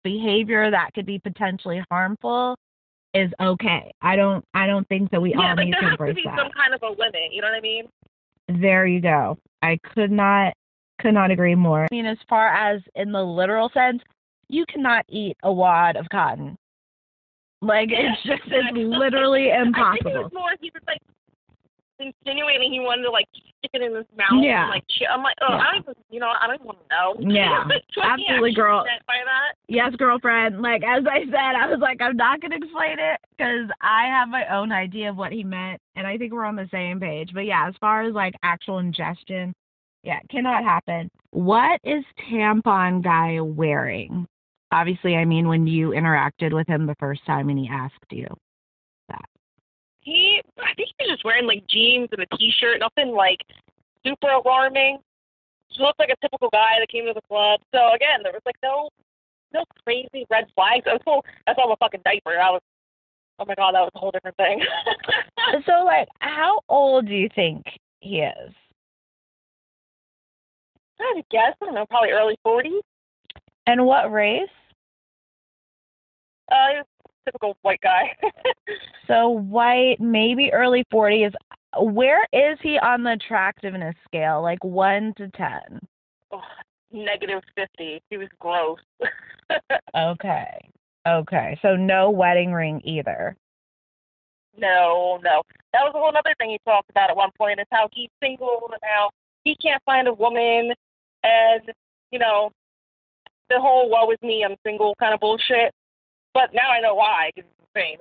behavior 0.04 0.70
that 0.70 0.92
could 0.94 1.06
be 1.06 1.18
potentially 1.20 1.84
harmful 1.90 2.56
is 3.16 3.32
okay. 3.42 3.92
I 4.02 4.16
don't 4.16 4.46
I 4.54 4.68
don't 4.68 4.88
think 4.88 5.10
that 5.12 5.22
we 5.22 5.32
yeah, 5.32 5.50
all 5.50 5.56
need 5.56 5.74
there 5.74 5.82
to 5.82 5.88
has 5.88 5.98
to 5.98 6.14
be 6.14 6.22
that. 6.26 6.38
some 6.38 6.52
kind 6.52 6.74
of 6.74 6.82
a 6.84 6.90
limit. 6.90 7.32
You 7.32 7.42
know 7.42 7.48
what 7.48 7.58
I 7.58 7.62
mean? 7.62 7.86
There 8.62 8.86
you 8.86 9.02
go. 9.02 9.38
I 9.62 9.80
could 9.94 10.12
not 10.12 10.54
could 11.02 11.14
not 11.14 11.32
agree 11.32 11.56
more. 11.56 11.84
I 11.84 11.88
mean, 11.92 12.06
as 12.06 12.18
far 12.30 12.50
as 12.50 12.82
in 12.96 13.12
the 13.12 13.24
literal 13.24 13.70
sense, 13.74 14.02
you 14.48 14.66
cannot 14.70 15.06
eat 15.10 15.36
a 15.44 15.52
wad 15.52 15.96
of 15.96 16.08
cotton. 16.12 16.56
Like 17.62 17.90
it's 17.92 18.22
just 18.24 18.44
it's 18.46 18.78
literally 18.78 19.52
I 19.52 19.64
think 19.64 19.68
it 19.68 19.80
impossible. 19.80 20.24
was 20.24 20.32
more 20.34 20.52
he 20.62 20.72
was 20.74 20.84
like 20.86 21.02
insinuating 22.00 22.72
he 22.72 22.80
wanted 22.80 23.04
to 23.04 23.12
like 23.12 23.28
stick 23.34 23.72
it 23.74 23.82
in 23.82 23.96
his 23.96 24.06
mouth. 24.18 24.44
Yeah. 24.44 24.64
And, 24.64 24.70
like 24.70 24.84
chew. 24.90 25.06
I'm 25.12 25.24
like, 25.24 25.36
oh, 25.42 25.54
Yeah. 25.54 25.58
I 25.58 25.72
don't 25.72 25.82
even, 25.82 25.94
you 26.10 26.20
know, 26.20 26.32
I 26.40 26.48
don't 26.48 26.64
want 26.64 26.80
to 26.80 26.86
know. 26.90 27.16
Yeah. 27.36 27.64
So 27.94 28.02
Absolutely, 28.04 28.54
girl. 28.54 28.84
meant 28.84 29.06
By 29.08 29.16
that. 29.26 29.56
Yes, 29.68 29.94
girlfriend. 29.98 30.62
Like 30.62 30.84
as 30.84 31.04
I 31.10 31.26
said, 31.26 31.56
I 31.56 31.68
was 31.68 31.80
like, 31.80 32.02
I'm 32.02 32.16
not 32.18 32.42
gonna 32.42 32.58
explain 32.58 32.98
it 33.00 33.20
because 33.38 33.70
I 33.82 34.06
have 34.08 34.30
my 34.30 34.46
own 34.54 34.72
idea 34.72 35.10
of 35.10 35.18
what 35.18 35.32
he 35.32 35.44
meant, 35.44 35.82
and 35.96 36.06
I 36.06 36.18
think 36.18 36.34
we're 36.34 36.46
on 36.46 36.56
the 36.56 36.70
same 36.72 37.00
page. 37.00 37.32
But 37.34 37.46
yeah, 37.46 37.68
as 37.68 37.76
far 37.80 38.04
as 38.04 38.14
like 38.14 38.34
actual 38.44 38.80
ingestion, 38.80 39.54
yeah, 40.04 40.20
cannot 40.30 40.64
happen. 40.64 41.10
What 41.32 41.80
is 41.84 42.04
tampon 42.32 43.04
guy 43.04 43.40
wearing? 43.42 44.28
Obviously, 44.72 45.16
I 45.16 45.26
mean 45.26 45.48
when 45.48 45.68
you 45.68 45.90
interacted 45.90 46.54
with 46.54 46.68
him 46.68 46.86
the 46.86 46.96
first 47.00 47.26
time 47.26 47.50
and 47.50 47.58
he 47.58 47.70
asked 47.72 47.96
you. 48.12 48.28
That. 49.10 49.26
He, 50.02 50.35
I 50.60 50.74
think 50.76 50.90
he 50.98 51.06
was 51.06 51.12
just 51.12 51.26
wearing 51.26 51.46
like 51.48 51.68
jeans 51.68 52.10
and 52.12 52.22
a 52.22 52.38
t-shirt, 52.38 52.80
nothing 52.80 53.14
like 53.14 53.40
super 54.06 54.30
alarming. 54.30 55.00
He 55.70 55.84
looked 55.84 56.00
like 56.00 56.10
a 56.10 56.22
typical 56.22 56.50
guy 56.52 56.80
that 56.80 56.90
came 56.90 57.06
to 57.06 57.14
the 57.14 57.22
club. 57.28 57.60
So 57.74 57.94
again, 57.94 58.22
there 58.24 58.32
was 58.32 58.42
like 58.46 58.56
no, 58.64 58.90
no 59.54 59.64
crazy 59.84 60.26
red 60.30 60.46
flags. 60.56 60.86
I 60.88 60.94
was 60.94 61.02
so, 61.06 61.22
I 61.48 61.56
saw 61.56 61.72
a 61.72 61.78
fucking 61.78 62.02
diaper. 62.06 62.40
I 62.40 62.52
was, 62.52 62.62
oh 63.40 63.46
my 63.46 63.56
god, 63.56 63.76
that 63.76 63.82
was 63.82 63.92
a 63.96 64.00
whole 64.00 64.12
different 64.12 64.38
thing. 64.38 64.62
So 65.68 65.86
like, 65.86 66.08
how 66.20 66.60
old 66.70 67.08
do 67.08 67.14
you 67.14 67.30
think 67.36 67.64
he 68.00 68.22
is? 68.22 68.54
I 71.00 71.24
guess, 71.30 71.54
I 71.62 71.66
don't 71.66 71.76
know, 71.76 71.86
probably 71.86 72.12
early 72.12 72.36
40s. 72.46 72.80
And 73.68 73.86
what 73.86 74.12
race? 74.12 74.50
Uh, 76.52 76.68
he 76.72 76.78
was 76.78 76.86
typical 77.26 77.58
white 77.62 77.82
guy. 77.82 78.16
So 79.08 79.30
white, 79.30 79.98
maybe 80.00 80.52
early 80.52 80.84
40s. 80.92 81.32
Where 81.80 82.26
is 82.34 82.58
he 82.64 82.80
on 82.80 83.04
the 83.04 83.12
attractiveness 83.12 83.94
scale? 84.08 84.42
Like 84.42 84.64
1 84.64 85.14
to 85.18 85.30
10. 85.30 85.80
oh, 86.32 86.42
negative 86.92 87.44
50. 87.56 88.02
He 88.10 88.18
was 88.18 88.28
gross. 88.40 88.80
Okay. 89.96 90.70
Okay. 91.08 91.60
So 91.62 91.76
no 91.76 92.10
wedding 92.10 92.52
ring 92.52 92.82
either. 92.84 93.36
no, 94.58 95.20
no. 95.24 95.44
That 95.74 95.82
was 95.84 95.92
a 95.94 96.00
whole 96.00 96.10
other 96.18 96.34
thing 96.40 96.50
he 96.50 96.60
talked 96.66 96.90
about 96.90 97.12
at 97.12 97.16
one 97.16 97.30
point 97.38 97.60
is 97.60 97.68
how 97.72 97.88
he's 97.94 98.10
single 98.24 98.70
and 98.72 98.80
how 98.84 99.12
he 99.44 99.56
can't 99.62 99.84
find 99.86 100.08
a 100.08 100.14
woman 100.14 100.74
and, 101.24 101.62
you 102.12 102.18
know, 102.18 102.52
the 103.50 103.60
whole 103.60 103.90
woe 103.90 104.10
is 104.10 104.18
me, 104.24 104.44
I'm 104.44 104.56
single 104.66 104.96
kind 105.00 105.14
of 105.14 105.20
bullshit. 105.20 105.72
But 106.36 106.54
now 106.54 106.70
I 106.70 106.82
know 106.82 106.94
why. 106.94 107.32
it's 107.36 107.48
insane. 107.74 107.98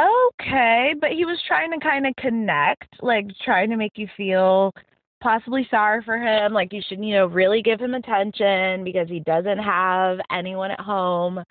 Okay, 0.00 0.94
but 1.00 1.10
he 1.10 1.24
was 1.24 1.38
trying 1.46 1.70
to 1.72 1.78
kind 1.80 2.06
of 2.06 2.14
connect, 2.16 2.86
like 3.02 3.26
trying 3.44 3.68
to 3.70 3.76
make 3.76 3.92
you 3.96 4.08
feel 4.16 4.72
possibly 5.20 5.66
sorry 5.70 6.02
for 6.04 6.16
him, 6.18 6.52
like 6.52 6.72
you 6.72 6.82
should, 6.88 7.04
you 7.04 7.14
know, 7.14 7.26
really 7.26 7.62
give 7.62 7.80
him 7.80 7.94
attention 7.94 8.84
because 8.84 9.08
he 9.08 9.20
doesn't 9.20 9.58
have 9.58 10.18
anyone 10.30 10.70
at 10.70 10.80
home. 10.80 11.42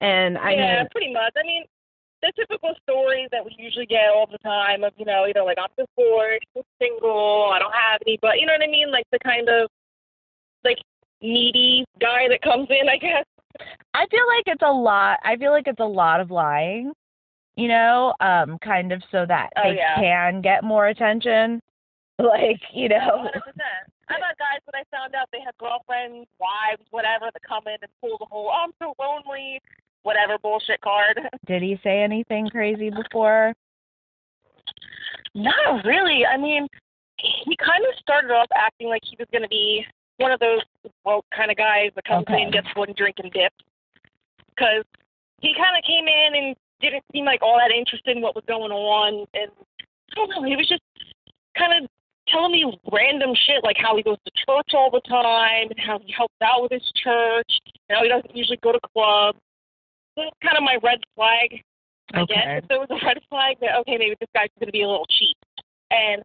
And 0.00 0.38
I 0.38 0.52
yeah, 0.52 0.78
mean, 0.80 0.88
pretty 0.90 1.12
much. 1.12 1.32
I 1.36 1.46
mean, 1.46 1.64
the 2.22 2.32
typical 2.36 2.74
stories 2.82 3.28
that 3.32 3.44
we 3.44 3.54
usually 3.58 3.86
get 3.86 4.08
all 4.14 4.28
the 4.30 4.38
time 4.38 4.84
of, 4.84 4.92
you 4.96 5.04
know, 5.04 5.26
either 5.26 5.42
like 5.42 5.58
I'm 5.58 5.70
divorced, 5.76 6.46
I'm 6.56 6.62
single, 6.80 7.50
I 7.52 7.58
don't 7.58 7.74
have 7.74 8.00
any, 8.06 8.18
but 8.22 8.38
you 8.40 8.46
know 8.46 8.52
what 8.54 8.66
I 8.66 8.70
mean? 8.70 8.90
Like 8.90 9.06
the 9.12 9.18
kind 9.18 9.48
of 9.48 9.68
like 10.64 10.78
needy 11.20 11.84
guy 12.00 12.28
that 12.28 12.42
comes 12.42 12.68
in, 12.70 12.88
I 12.88 12.96
guess. 12.96 13.24
I 13.94 14.06
feel 14.10 14.26
like 14.28 14.44
it's 14.46 14.62
a 14.62 14.72
lot. 14.72 15.18
I 15.24 15.36
feel 15.36 15.52
like 15.52 15.66
it's 15.66 15.80
a 15.80 15.84
lot 15.84 16.20
of 16.20 16.30
lying, 16.30 16.92
you 17.56 17.68
know, 17.68 18.14
um, 18.20 18.58
kind 18.58 18.92
of 18.92 19.02
so 19.10 19.26
that 19.26 19.50
Oh, 19.56 19.62
they 19.70 19.76
yeah. 19.76 19.96
can 19.96 20.40
get 20.40 20.64
more 20.64 20.88
attention. 20.88 21.60
Like, 22.18 22.60
you 22.72 22.88
know, 22.88 22.96
100%. 22.98 23.32
I 24.08 24.12
got 24.20 24.38
guys 24.38 24.60
when 24.66 24.76
I 24.80 24.84
found 24.96 25.14
out 25.14 25.26
they 25.32 25.40
had 25.44 25.56
girlfriends, 25.58 26.28
wives, 26.38 26.82
whatever, 26.90 27.30
that 27.32 27.42
come 27.42 27.64
in 27.66 27.76
and 27.82 27.90
pull 28.00 28.16
the 28.20 28.26
whole, 28.30 28.50
oh, 28.52 28.62
I'm 28.64 28.70
so 28.78 28.94
lonely, 29.00 29.58
whatever 30.04 30.38
bullshit 30.38 30.80
card. 30.82 31.18
did 31.46 31.62
he 31.62 31.80
say 31.82 32.00
anything 32.02 32.48
crazy 32.48 32.90
before? 32.90 33.54
Not 35.34 35.84
really. 35.84 36.24
I 36.26 36.36
mean, 36.36 36.68
he 37.16 37.56
kind 37.56 37.82
of 37.88 37.98
started 38.00 38.30
off 38.30 38.46
acting 38.54 38.88
like 38.88 39.02
he 39.04 39.16
was 39.18 39.26
going 39.32 39.42
to 39.42 39.48
be 39.48 39.84
one 40.18 40.30
of 40.30 40.38
those 40.38 40.60
broke 41.04 41.24
kind 41.34 41.50
of 41.50 41.56
guys 41.56 41.90
that 41.96 42.04
comes 42.04 42.26
Okay. 42.28 42.42
in, 42.42 42.50
gets 42.50 42.68
one 42.76 42.92
drink 42.96 43.16
and 43.18 43.32
dips. 43.32 43.54
Because 44.54 44.84
he 45.40 45.54
kind 45.54 45.76
of 45.76 45.84
came 45.84 46.06
in 46.06 46.34
and 46.34 46.56
didn't 46.80 47.04
seem 47.12 47.24
like 47.24 47.42
all 47.42 47.58
that 47.58 47.74
interested 47.74 48.16
in 48.16 48.22
what 48.22 48.34
was 48.34 48.44
going 48.46 48.72
on. 48.72 49.26
And 49.34 49.50
I 49.80 50.14
don't 50.14 50.30
know, 50.30 50.44
he 50.44 50.56
was 50.56 50.68
just 50.68 50.82
kind 51.56 51.82
of 51.82 51.88
telling 52.28 52.52
me 52.52 52.78
random 52.92 53.34
shit, 53.34 53.64
like 53.64 53.76
how 53.78 53.96
he 53.96 54.02
goes 54.02 54.18
to 54.24 54.32
church 54.46 54.70
all 54.74 54.90
the 54.90 55.02
time 55.08 55.68
and 55.70 55.78
how 55.80 55.98
he 55.98 56.12
helps 56.12 56.34
out 56.42 56.62
with 56.62 56.72
his 56.72 56.92
church 57.02 57.50
and 57.88 57.96
how 57.96 58.02
he 58.02 58.08
doesn't 58.08 58.36
usually 58.36 58.58
go 58.62 58.72
to 58.72 58.80
clubs. 58.92 59.38
That's 60.16 60.30
kind 60.42 60.56
of 60.56 60.62
my 60.62 60.76
red 60.82 61.00
flag 61.16 61.62
I 62.14 62.24
guess 62.26 62.38
Okay. 62.44 62.58
if 62.58 62.68
there 62.68 62.78
was 62.78 62.88
a 62.90 63.06
red 63.06 63.18
flag 63.28 63.56
that 63.60 63.78
okay 63.80 63.96
maybe 63.96 64.16
this 64.20 64.28
guy's 64.34 64.48
going 64.58 64.68
to 64.68 64.72
be 64.72 64.82
a 64.82 64.88
little 64.88 65.06
cheap, 65.08 65.36
and 65.90 66.22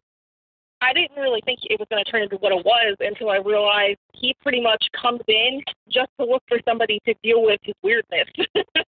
I 0.80 0.92
didn't 0.92 1.16
really 1.16 1.40
think 1.44 1.60
it 1.64 1.78
was 1.78 1.88
going 1.90 2.04
to 2.04 2.10
turn 2.10 2.22
into 2.22 2.36
what 2.36 2.52
it 2.52 2.64
was 2.64 2.96
until 3.00 3.30
I 3.30 3.38
realized 3.38 3.98
he 4.12 4.34
pretty 4.42 4.60
much 4.60 4.84
comes 5.00 5.20
in 5.26 5.60
just 5.90 6.08
to 6.20 6.26
look 6.26 6.42
for 6.48 6.58
somebody 6.64 7.00
to 7.06 7.14
deal 7.22 7.42
with 7.42 7.60
his 7.62 7.74
weirdness. 7.82 8.28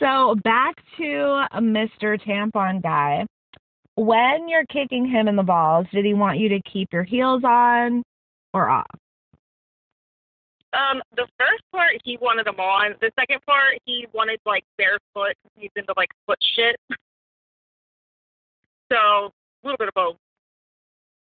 So 0.00 0.34
back 0.42 0.74
to 0.98 1.46
Mr. 1.54 2.20
Tampon 2.20 2.82
guy. 2.82 3.26
When 3.96 4.48
you're 4.48 4.66
kicking 4.66 5.08
him 5.08 5.28
in 5.28 5.36
the 5.36 5.42
balls, 5.42 5.86
did 5.92 6.04
he 6.04 6.14
want 6.14 6.38
you 6.38 6.48
to 6.48 6.60
keep 6.62 6.92
your 6.92 7.04
heels 7.04 7.44
on 7.44 8.02
or 8.52 8.68
off? 8.68 8.86
Um, 10.72 11.00
the 11.14 11.28
first 11.38 11.62
part 11.70 11.92
he 12.02 12.18
wanted 12.20 12.46
them 12.46 12.58
on. 12.58 12.96
The 13.00 13.12
second 13.18 13.40
part 13.46 13.78
he 13.84 14.06
wanted 14.12 14.40
like 14.44 14.64
barefoot. 14.76 15.36
He's 15.54 15.70
into 15.76 15.94
like 15.96 16.10
foot 16.26 16.38
shit. 16.56 16.76
So 18.92 18.96
a 18.98 19.32
little 19.64 19.78
bit 19.78 19.88
of 19.88 19.94
both. 19.94 20.16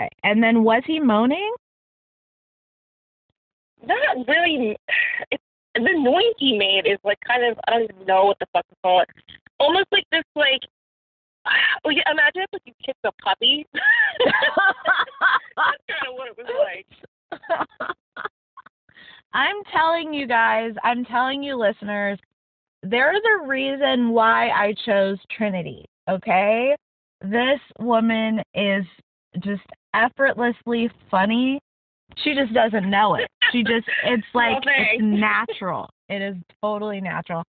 Okay. 0.01 0.11
And 0.23 0.41
then 0.43 0.63
was 0.63 0.83
he 0.87 1.01
moaning? 1.01 1.53
Not 3.85 4.27
really. 4.27 4.77
It's, 5.31 5.43
the 5.75 5.93
noise 5.95 6.35
he 6.39 6.57
made 6.59 6.87
is 6.87 6.99
like 7.05 7.19
kind 7.27 7.45
of 7.45 7.59
I 7.67 7.73
don't 7.73 7.85
even 7.85 8.07
know 8.07 8.25
what 8.25 8.39
the 8.41 8.47
fuck 8.53 8.67
to 8.69 8.75
call 8.83 9.01
it. 9.01 9.09
Almost 9.59 9.87
like 9.93 10.05
this 10.13 10.25
like. 10.35 10.61
Well, 11.85 11.95
yeah, 11.95 12.03
imagine 12.11 12.43
if 12.43 12.53
like, 12.53 12.63
you 12.67 12.73
kicked 12.85 12.99
a 13.05 13.13
puppy. 13.25 13.65
That's 13.75 13.85
kind 15.89 16.09
of 16.09 16.15
what 16.15 16.29
it 16.29 16.37
was 16.37 16.49
like. 16.67 16.87
I'm 19.33 19.63
telling 19.73 20.13
you 20.13 20.27
guys, 20.27 20.75
I'm 20.83 21.05
telling 21.05 21.41
you 21.43 21.57
listeners, 21.57 22.19
there's 22.83 23.23
a 23.41 23.47
reason 23.47 24.11
why 24.11 24.51
I 24.51 24.75
chose 24.85 25.19
Trinity, 25.37 25.85
okay? 26.09 26.77
This 27.23 27.61
woman 27.79 28.43
is 28.55 28.85
just 29.41 29.63
effortlessly 30.05 30.91
funny. 31.11 31.61
She 32.25 32.35
just 32.35 32.53
doesn't 32.55 32.89
know 32.89 33.15
it. 33.17 33.29
She 33.53 33.63
just 33.63 33.87
it's 34.05 34.27
like 34.35 34.63
it's 34.67 35.03
natural. 35.03 35.91
It 36.09 36.23
is 36.23 36.37
totally 36.63 37.01
natural. 37.01 37.43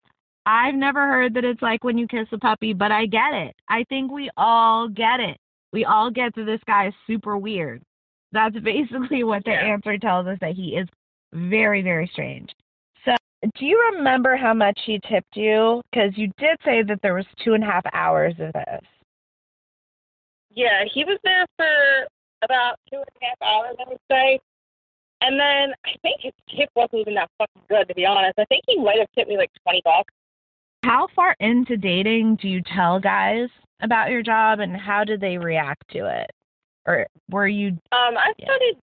I've 0.47 0.75
never 0.75 1.07
heard 1.07 1.35
that 1.35 1.45
it's 1.45 1.61
like 1.63 1.85
when 1.85 1.99
you 1.99 2.07
kiss 2.09 2.27
a 2.33 2.39
puppy, 2.39 2.73
but 2.73 2.91
I 2.91 3.07
get 3.07 3.35
it. 3.35 3.55
I 3.69 3.85
think 3.89 4.11
we 4.11 4.31
all 4.37 4.89
get 4.89 5.21
it. 5.21 5.37
We 5.73 5.85
all 5.85 6.11
get 6.11 6.35
that 6.37 6.45
this 6.45 6.61
guy 6.67 6.89
is 6.89 6.95
super 7.07 7.37
weird. 7.37 7.83
That's 8.33 8.59
basically 8.65 9.25
what 9.25 9.45
the 9.45 9.51
Yeah. 9.53 9.67
answer 9.73 9.99
tells 9.99 10.27
us 10.27 10.39
that 10.41 10.55
he 10.55 10.77
is 10.77 10.89
very, 11.33 11.83
very 11.83 12.09
strange. 12.13 12.51
So, 13.05 13.15
do 13.59 13.67
you 13.67 13.79
remember 13.95 14.37
how 14.37 14.55
much 14.55 14.79
he 14.87 14.99
tipped 15.09 15.37
you? 15.37 15.83
Because 15.93 16.17
you 16.17 16.29
did 16.39 16.57
say 16.65 16.83
that 16.83 17.01
there 17.03 17.15
was 17.15 17.27
two 17.45 17.53
and 17.55 17.63
a 17.63 17.67
half 17.67 17.85
hours 17.93 18.33
of 18.41 18.53
this. 18.55 18.85
Yeah, 20.51 20.85
he 20.93 21.05
was 21.05 21.19
there 21.25 21.47
for 21.57 22.09
about 22.43 22.79
two 22.91 22.97
and 22.97 23.07
a 23.23 23.25
half 23.25 23.43
hours, 23.43 23.77
I 23.79 23.89
would 23.89 24.01
say. 24.11 24.41
And 25.21 25.39
then 25.39 25.75
I 25.85 25.97
think 26.03 26.21
his 26.21 26.33
tip 26.57 26.71
wasn't 26.77 27.01
even 27.01 27.15
that 27.15 27.31
fucking 27.39 27.63
good, 27.69 27.89
to 27.89 27.95
be 27.95 28.07
honest. 28.07 28.39
I 28.39 28.45
think 28.45 28.63
he 28.67 28.79
might 28.79 28.99
have 28.99 29.09
tipped 29.15 29.29
me 29.29 29.37
like 29.37 29.51
twenty 29.63 29.83
bucks. 29.85 30.15
How 30.85 31.09
far 31.15 31.35
into 31.41 31.77
dating 31.77 32.37
do 32.37 32.49
you 32.49 32.63
tell 32.63 33.01
guys 33.01 33.49
about 33.83 34.11
your 34.11 34.23
job, 34.23 34.61
and 34.61 34.77
how 34.77 35.03
did 35.05 35.21
they 35.21 35.37
react 35.39 35.83
to 35.91 36.07
it? 36.07 36.31
Or 36.87 37.07
were 37.31 37.49
you 37.49 37.69
Um, 37.93 38.17
I 38.17 38.33
Yeah. 38.39 38.45
started 38.47 38.77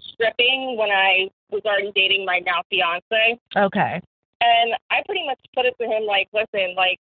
stripping 0.00 0.76
when 0.76 0.90
I 0.90 1.30
was 1.50 1.62
already 1.64 1.92
dating 1.94 2.24
my 2.24 2.40
now 2.40 2.62
fiance, 2.70 3.38
okay? 3.56 4.00
and 4.42 4.74
I 4.90 5.02
pretty 5.04 5.24
much 5.26 5.38
put 5.54 5.66
it 5.66 5.74
to 5.80 5.86
him 5.86 6.04
like, 6.04 6.28
listen, 6.32 6.74
like, 6.74 6.98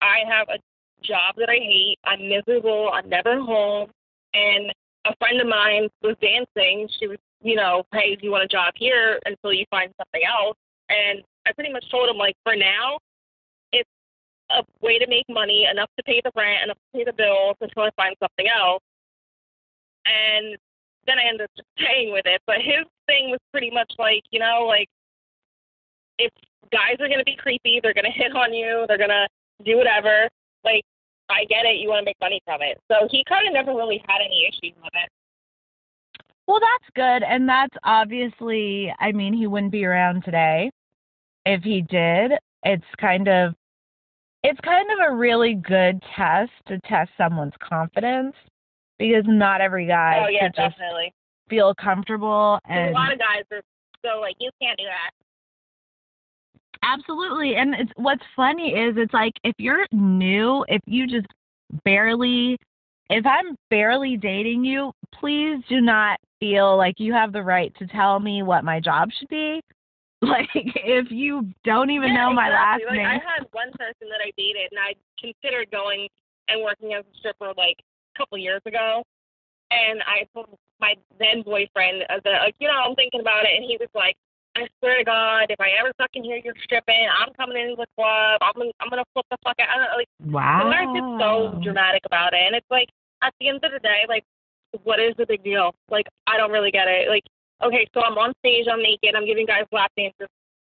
I 0.00 0.20
have 0.26 0.48
a 0.48 0.58
job 1.02 1.34
that 1.36 1.50
I 1.50 1.56
hate. 1.56 1.98
I'm 2.04 2.28
miserable. 2.28 2.90
I'm 2.92 3.08
never 3.08 3.38
home. 3.40 3.90
And 4.32 4.72
a 5.06 5.16
friend 5.16 5.40
of 5.40 5.46
mine 5.46 5.88
was 6.02 6.16
dancing. 6.20 6.88
She 6.98 7.06
was, 7.06 7.18
you 7.42 7.56
know, 7.56 7.84
hey, 7.92 8.16
do 8.16 8.24
you 8.24 8.30
want 8.30 8.44
a 8.44 8.48
job 8.48 8.74
here 8.76 9.18
until 9.24 9.52
you 9.52 9.64
find 9.70 9.92
something 9.98 10.22
else? 10.26 10.56
And 10.88 11.22
I 11.46 11.52
pretty 11.52 11.72
much 11.72 11.90
told 11.90 12.08
him 12.08 12.16
like, 12.16 12.36
for 12.44 12.56
now, 12.56 12.98
it's 13.72 13.88
a 14.50 14.62
way 14.82 14.98
to 14.98 15.06
make 15.08 15.24
money 15.28 15.66
enough 15.70 15.88
to 15.96 16.02
pay 16.02 16.20
the 16.22 16.30
rent, 16.36 16.64
enough 16.64 16.76
to 16.76 16.98
pay 16.98 17.04
the 17.04 17.12
bills 17.12 17.56
until 17.60 17.84
I 17.84 17.90
find 17.96 18.14
something 18.20 18.46
else. 18.48 18.82
And 20.04 20.56
then 21.06 21.18
I 21.18 21.28
ended 21.28 21.42
up 21.42 21.50
just 21.56 21.68
staying 21.78 22.12
with 22.12 22.26
it. 22.26 22.42
But 22.46 22.56
his 22.56 22.84
thing 23.06 23.30
was 23.30 23.40
pretty 23.52 23.70
much 23.70 23.92
like, 23.98 24.22
you 24.30 24.40
know, 24.40 24.64
like 24.66 24.88
if 26.18 26.32
guys 26.72 26.96
are 27.00 27.08
gonna 27.08 27.24
be 27.24 27.36
creepy, 27.36 27.80
they're 27.82 27.94
gonna 27.94 28.10
hit 28.10 28.34
on 28.36 28.52
you, 28.52 28.84
they're 28.86 28.98
gonna 28.98 29.28
do 29.64 29.76
whatever. 29.76 30.28
Like, 30.64 30.84
I 31.30 31.44
get 31.46 31.64
it, 31.64 31.78
you 31.80 31.88
wanna 31.88 32.02
make 32.04 32.20
money 32.20 32.40
from 32.44 32.62
it. 32.62 32.80
So 32.90 33.08
he 33.10 33.24
kinda 33.24 33.50
never 33.52 33.72
really 33.72 34.02
had 34.08 34.20
any 34.24 34.46
issues 34.46 34.76
with 34.82 34.92
it. 34.94 35.08
Well, 36.46 36.60
that's 36.60 36.90
good, 36.96 37.22
and 37.22 37.48
that's 37.48 37.76
obviously. 37.84 38.92
I 38.98 39.12
mean, 39.12 39.32
he 39.32 39.46
wouldn't 39.46 39.70
be 39.70 39.84
around 39.84 40.24
today 40.24 40.70
if 41.46 41.62
he 41.62 41.82
did. 41.82 42.32
It's 42.64 42.84
kind 43.00 43.28
of, 43.28 43.54
it's 44.42 44.58
kind 44.60 44.86
of 44.90 45.12
a 45.12 45.14
really 45.14 45.54
good 45.54 46.02
test 46.16 46.50
to 46.66 46.80
test 46.80 47.10
someone's 47.16 47.54
confidence 47.60 48.34
because 48.98 49.24
not 49.26 49.60
every 49.60 49.86
guy 49.86 50.24
oh 50.24 50.28
yeah, 50.28 50.48
could 50.48 50.56
just 50.56 50.76
definitely. 50.76 51.12
feel 51.48 51.74
comfortable 51.74 52.58
and 52.68 52.90
a 52.90 52.98
lot 52.98 53.12
of 53.12 53.18
guys 53.18 53.44
are 53.52 53.62
so 54.04 54.20
like, 54.20 54.34
you 54.40 54.50
can't 54.60 54.78
do 54.78 54.84
that. 54.84 55.10
Absolutely. 56.82 57.56
And 57.56 57.74
it's 57.74 57.92
what's 57.96 58.22
funny 58.34 58.70
is 58.70 58.94
it's 58.96 59.12
like 59.12 59.34
if 59.44 59.54
you're 59.58 59.86
new, 59.92 60.64
if 60.68 60.80
you 60.86 61.06
just 61.06 61.26
barely 61.84 62.56
if 63.10 63.26
I'm 63.26 63.56
barely 63.70 64.16
dating 64.16 64.64
you, 64.64 64.92
please 65.12 65.58
do 65.68 65.80
not 65.80 66.18
feel 66.38 66.76
like 66.76 66.94
you 66.98 67.12
have 67.12 67.32
the 67.32 67.42
right 67.42 67.74
to 67.78 67.86
tell 67.88 68.20
me 68.20 68.42
what 68.42 68.64
my 68.64 68.80
job 68.80 69.10
should 69.18 69.28
be. 69.28 69.60
Like 70.22 70.52
if 70.52 71.10
you 71.10 71.48
don't 71.64 71.88
even 71.88 72.12
yeah, 72.12 72.28
know 72.28 72.34
my 72.34 72.50
last 72.50 72.82
exactly. 72.82 72.98
name. 72.98 73.08
like, 73.08 73.22
I 73.24 73.40
had 73.40 73.48
one 73.52 73.72
person 73.72 74.04
that 74.12 74.20
I 74.20 74.30
dated, 74.36 74.68
and 74.70 74.76
I 74.78 74.92
considered 75.16 75.70
going 75.72 76.08
and 76.48 76.62
working 76.62 76.92
as 76.92 77.08
a 77.08 77.16
stripper 77.16 77.54
like 77.56 77.80
a 77.80 78.18
couple 78.18 78.36
years 78.36 78.60
ago. 78.66 79.02
And 79.70 80.02
I 80.04 80.28
told 80.34 80.52
my 80.78 80.92
then 81.18 81.40
boyfriend 81.40 82.04
uh, 82.10 82.20
that, 82.22 82.44
like, 82.44 82.54
you 82.60 82.68
know, 82.68 82.84
I'm 82.84 82.94
thinking 82.96 83.20
about 83.20 83.44
it, 83.44 83.56
and 83.56 83.64
he 83.64 83.78
was 83.80 83.88
like, 83.94 84.14
I 84.60 84.68
swear 84.78 84.98
to 84.98 85.04
God, 85.04 85.46
if 85.48 85.60
I 85.60 85.72
ever 85.80 85.92
fucking 85.96 86.24
hear 86.24 86.40
you're 86.44 86.54
stripping, 86.64 87.08
I'm 87.08 87.32
coming 87.34 87.56
into 87.56 87.76
the 87.76 87.88
club. 87.96 88.44
I'm 88.44 88.52
gonna, 88.56 88.76
I'm 88.80 88.90
gonna 88.90 89.08
flip 89.12 89.26
the 89.30 89.38
fuck 89.42 89.56
out. 89.56 89.72
I 89.72 89.76
don't, 89.80 89.96
like, 89.96 90.12
wow. 90.20 90.64
the 90.64 90.76
guys 90.76 90.92
get 90.92 91.06
so 91.16 91.60
dramatic 91.64 92.02
about 92.04 92.34
it, 92.34 92.44
and 92.44 92.54
it's 92.54 92.70
like, 92.70 92.88
at 93.22 93.32
the 93.40 93.48
end 93.48 93.64
of 93.64 93.72
the 93.72 93.80
day, 93.80 94.04
like, 94.08 94.24
what 94.84 95.00
is 95.00 95.14
the 95.16 95.26
big 95.26 95.42
deal? 95.42 95.74
Like, 95.90 96.06
I 96.26 96.36
don't 96.36 96.52
really 96.52 96.70
get 96.70 96.88
it. 96.88 97.08
Like, 97.08 97.24
okay, 97.64 97.88
so 97.94 98.02
I'm 98.04 98.18
on 98.18 98.32
stage, 98.40 98.66
I'm 98.70 98.82
naked, 98.82 99.16
I'm 99.16 99.26
giving 99.26 99.46
guys 99.46 99.64
lap 99.72 99.92
dances. 99.96 100.28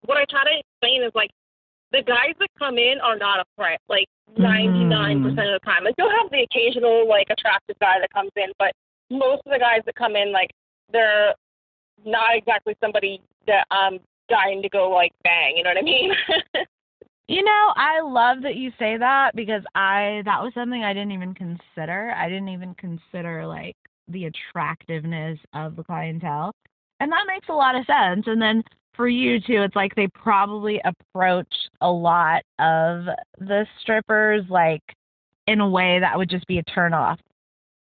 What 0.05 0.19
I 0.19 0.25
try 0.29 0.45
to 0.45 0.61
explain 0.61 1.05
is 1.05 1.13
like, 1.15 1.31
the 1.93 2.03
guys 2.03 2.35
that 2.41 2.49
come 2.59 2.77
in 2.77 2.99
are 3.03 3.17
not 3.17 3.41
a 3.41 3.45
threat. 3.57 3.81
Like, 3.89 4.09
99% 4.37 5.21
of 5.21 5.37
mm. 5.37 5.37
the 5.37 5.61
time, 5.65 5.85
like, 5.85 5.95
you'll 5.97 6.11
have 6.11 6.31
the 6.31 6.43
occasional 6.43 7.09
like 7.09 7.29
attractive 7.31 7.77
guy 7.81 8.01
that 8.01 8.11
comes 8.13 8.33
in, 8.37 8.51
but 8.59 8.73
most 9.11 9.43
of 9.47 9.53
the 9.53 9.61
guys 9.61 9.81
that 9.87 9.95
come 9.95 10.17
in, 10.17 10.33
like, 10.33 10.51
they're 10.93 11.35
not 12.05 12.37
exactly 12.37 12.77
somebody 12.81 13.21
that 13.47 13.67
I'm 13.71 14.01
dying 14.29 14.63
to 14.63 14.69
go 14.69 14.91
like 14.91 15.13
bang. 15.23 15.57
You 15.57 15.65
know 15.65 15.71
what 15.71 15.79
I 15.79 15.83
mean? 15.83 16.13
You 17.27 17.43
know, 17.43 17.73
I 17.75 18.03
love 18.03 18.43
that 18.43 18.57
you 18.57 18.71
say 18.79 18.99
that 18.99 19.35
because 19.35 19.63
I 19.75 20.21
that 20.27 20.43
was 20.43 20.53
something 20.53 20.85
I 20.85 20.93
didn't 20.93 21.13
even 21.13 21.33
consider. 21.33 22.13
I 22.15 22.29
didn't 22.29 22.51
even 22.51 22.75
consider 22.75 23.47
like 23.47 23.77
the 24.09 24.27
attractiveness 24.27 25.39
of 25.55 25.77
the 25.77 25.85
clientele. 25.85 26.53
And 27.01 27.11
that 27.11 27.25
makes 27.27 27.49
a 27.49 27.55
lot 27.55 27.77
of 27.77 27.87
sense. 27.87 28.27
And 28.27 28.43
then 28.43 28.63
for 28.95 29.09
you 29.09 29.41
too, 29.41 29.63
it's 29.63 29.75
like 29.75 29.95
they 29.95 30.09
probably 30.09 30.83
approach 30.85 31.53
a 31.81 31.91
lot 31.91 32.43
of 32.59 33.07
the 33.39 33.67
strippers 33.81 34.45
like 34.51 34.83
in 35.47 35.61
a 35.61 35.69
way 35.69 35.99
that 36.01 36.19
would 36.19 36.29
just 36.29 36.47
be 36.47 36.59
a 36.59 36.63
turn 36.65 36.93
off, 36.93 37.19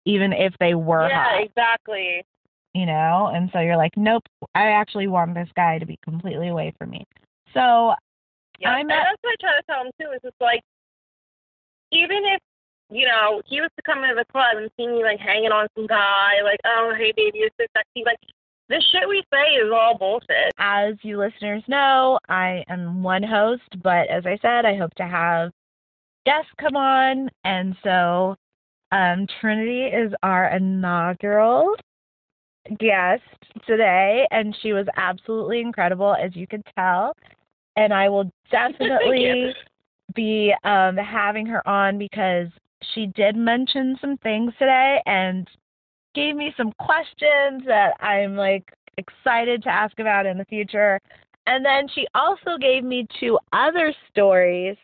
even 0.06 0.32
if 0.32 0.54
they 0.60 0.74
were 0.74 1.08
yeah, 1.08 1.24
hot, 1.24 1.42
exactly. 1.42 2.24
You 2.76 2.86
know? 2.86 3.30
And 3.34 3.48
so 3.52 3.60
you're 3.60 3.76
like, 3.76 3.96
Nope, 3.96 4.24
I 4.54 4.68
actually 4.68 5.06
want 5.08 5.34
this 5.34 5.48
guy 5.56 5.78
to 5.78 5.86
be 5.86 5.98
completely 6.04 6.48
away 6.48 6.72
from 6.78 6.90
me. 6.90 7.04
So 7.54 7.94
Yeah, 8.58 8.70
I'm 8.70 8.90
at- 8.90 9.04
that's 9.04 9.18
what 9.22 9.32
I 9.32 9.36
try 9.40 9.56
to 9.56 9.62
tell 9.68 9.84
him 9.84 9.92
too. 10.00 10.12
Is 10.14 10.20
just 10.22 10.40
like, 10.40 10.60
even 11.92 12.18
if 12.34 12.40
you 12.90 13.06
know 13.06 13.42
he 13.46 13.60
was 13.60 13.70
to 13.76 13.82
come 13.82 14.04
into 14.04 14.14
the 14.14 14.24
club 14.30 14.56
and 14.56 14.70
see 14.76 14.86
me 14.86 15.02
like 15.02 15.18
hanging 15.18 15.52
on 15.52 15.66
some 15.74 15.86
guy, 15.86 16.34
like, 16.44 16.60
oh 16.64 16.92
hey 16.96 17.12
baby, 17.16 17.38
you're 17.38 17.50
so 17.58 17.66
sexy. 17.76 18.04
Like, 18.04 18.18
this 18.68 18.84
shit 18.92 19.08
we 19.08 19.22
say 19.32 19.54
is 19.54 19.70
all 19.72 19.96
bullshit. 19.96 20.52
As 20.58 20.94
you 21.02 21.18
listeners 21.18 21.62
know, 21.68 22.18
I 22.28 22.64
am 22.68 23.02
one 23.02 23.22
host, 23.22 23.62
but 23.82 24.08
as 24.08 24.26
I 24.26 24.38
said, 24.42 24.64
I 24.64 24.76
hope 24.76 24.92
to 24.96 25.06
have 25.06 25.52
guests 26.24 26.50
come 26.60 26.76
on. 26.76 27.30
And 27.44 27.76
so 27.84 28.34
um, 28.92 29.26
Trinity 29.40 29.84
is 29.84 30.12
our 30.22 30.48
inaugural 30.48 31.74
guest 32.78 33.22
today, 33.66 34.26
and 34.30 34.56
she 34.62 34.72
was 34.72 34.86
absolutely 34.96 35.60
incredible, 35.60 36.14
as 36.14 36.34
you 36.34 36.46
could 36.46 36.62
tell. 36.76 37.12
And 37.76 37.92
I 37.92 38.08
will 38.08 38.30
definitely 38.50 39.54
be 40.14 40.54
um, 40.64 40.96
having 40.96 41.46
her 41.46 41.66
on 41.68 41.98
because 41.98 42.48
she 42.94 43.06
did 43.06 43.36
mention 43.36 43.96
some 44.00 44.16
things 44.18 44.52
today 44.58 45.00
and 45.06 45.48
gave 46.14 46.36
me 46.36 46.54
some 46.56 46.72
questions 46.78 47.62
that 47.66 47.92
I'm 48.00 48.36
like 48.36 48.72
excited 48.96 49.62
to 49.62 49.68
ask 49.68 49.98
about 49.98 50.26
in 50.26 50.38
the 50.38 50.44
future. 50.46 51.00
And 51.46 51.64
then 51.64 51.86
she 51.94 52.06
also 52.14 52.56
gave 52.60 52.82
me 52.82 53.06
two 53.20 53.38
other 53.52 53.94
stories, 54.10 54.76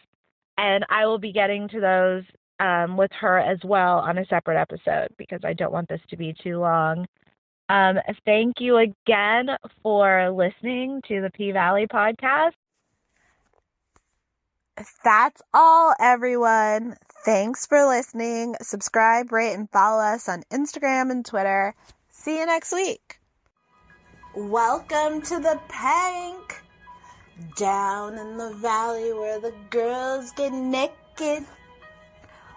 and 0.59 0.85
I 0.91 1.07
will 1.07 1.19
be 1.19 1.33
getting 1.33 1.69
to 1.69 1.81
those 1.81 2.23
um, 2.61 2.97
with 2.97 3.11
her 3.21 3.39
as 3.39 3.59
well 3.65 3.99
on 3.99 4.19
a 4.19 4.27
separate 4.27 4.61
episode 4.61 5.09
because 5.19 5.41
I 5.45 5.55
don't 5.55 5.73
want 5.73 5.89
this 5.89 6.01
to 6.11 6.17
be 6.17 6.35
too 6.43 6.61
long. 6.61 7.07
Um, 7.73 8.01
thank 8.27 8.61
you 8.61 8.77
again 8.77 9.49
for 9.83 10.31
listening 10.31 11.01
to 11.09 11.23
the 11.23 11.31
P 11.31 11.53
Valley 11.53 11.87
podcast. 11.87 12.53
That's 15.03 15.41
all, 15.55 15.95
everyone. 15.99 16.97
Thanks 17.25 17.65
for 17.65 17.87
listening. 17.87 18.57
Subscribe, 18.61 19.33
rate, 19.33 19.55
and 19.55 19.71
follow 19.71 20.03
us 20.03 20.29
on 20.29 20.43
Instagram 20.53 21.11
and 21.11 21.25
Twitter. 21.25 21.75
See 22.11 22.41
you 22.41 22.45
next 22.45 22.75
week. 22.75 23.19
Welcome 24.37 25.23
to 25.23 25.39
the 25.39 25.59
Pynk. 25.69 26.53
Down 27.57 28.19
in 28.19 28.37
the 28.37 28.53
valley 28.57 29.15
where 29.15 29.41
the 29.41 29.55
girls 29.71 30.31
get 30.33 30.53
naked. 30.53 31.47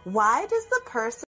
Why 0.04 0.46
does 0.50 0.66
the 0.66 0.82
person 0.86 1.16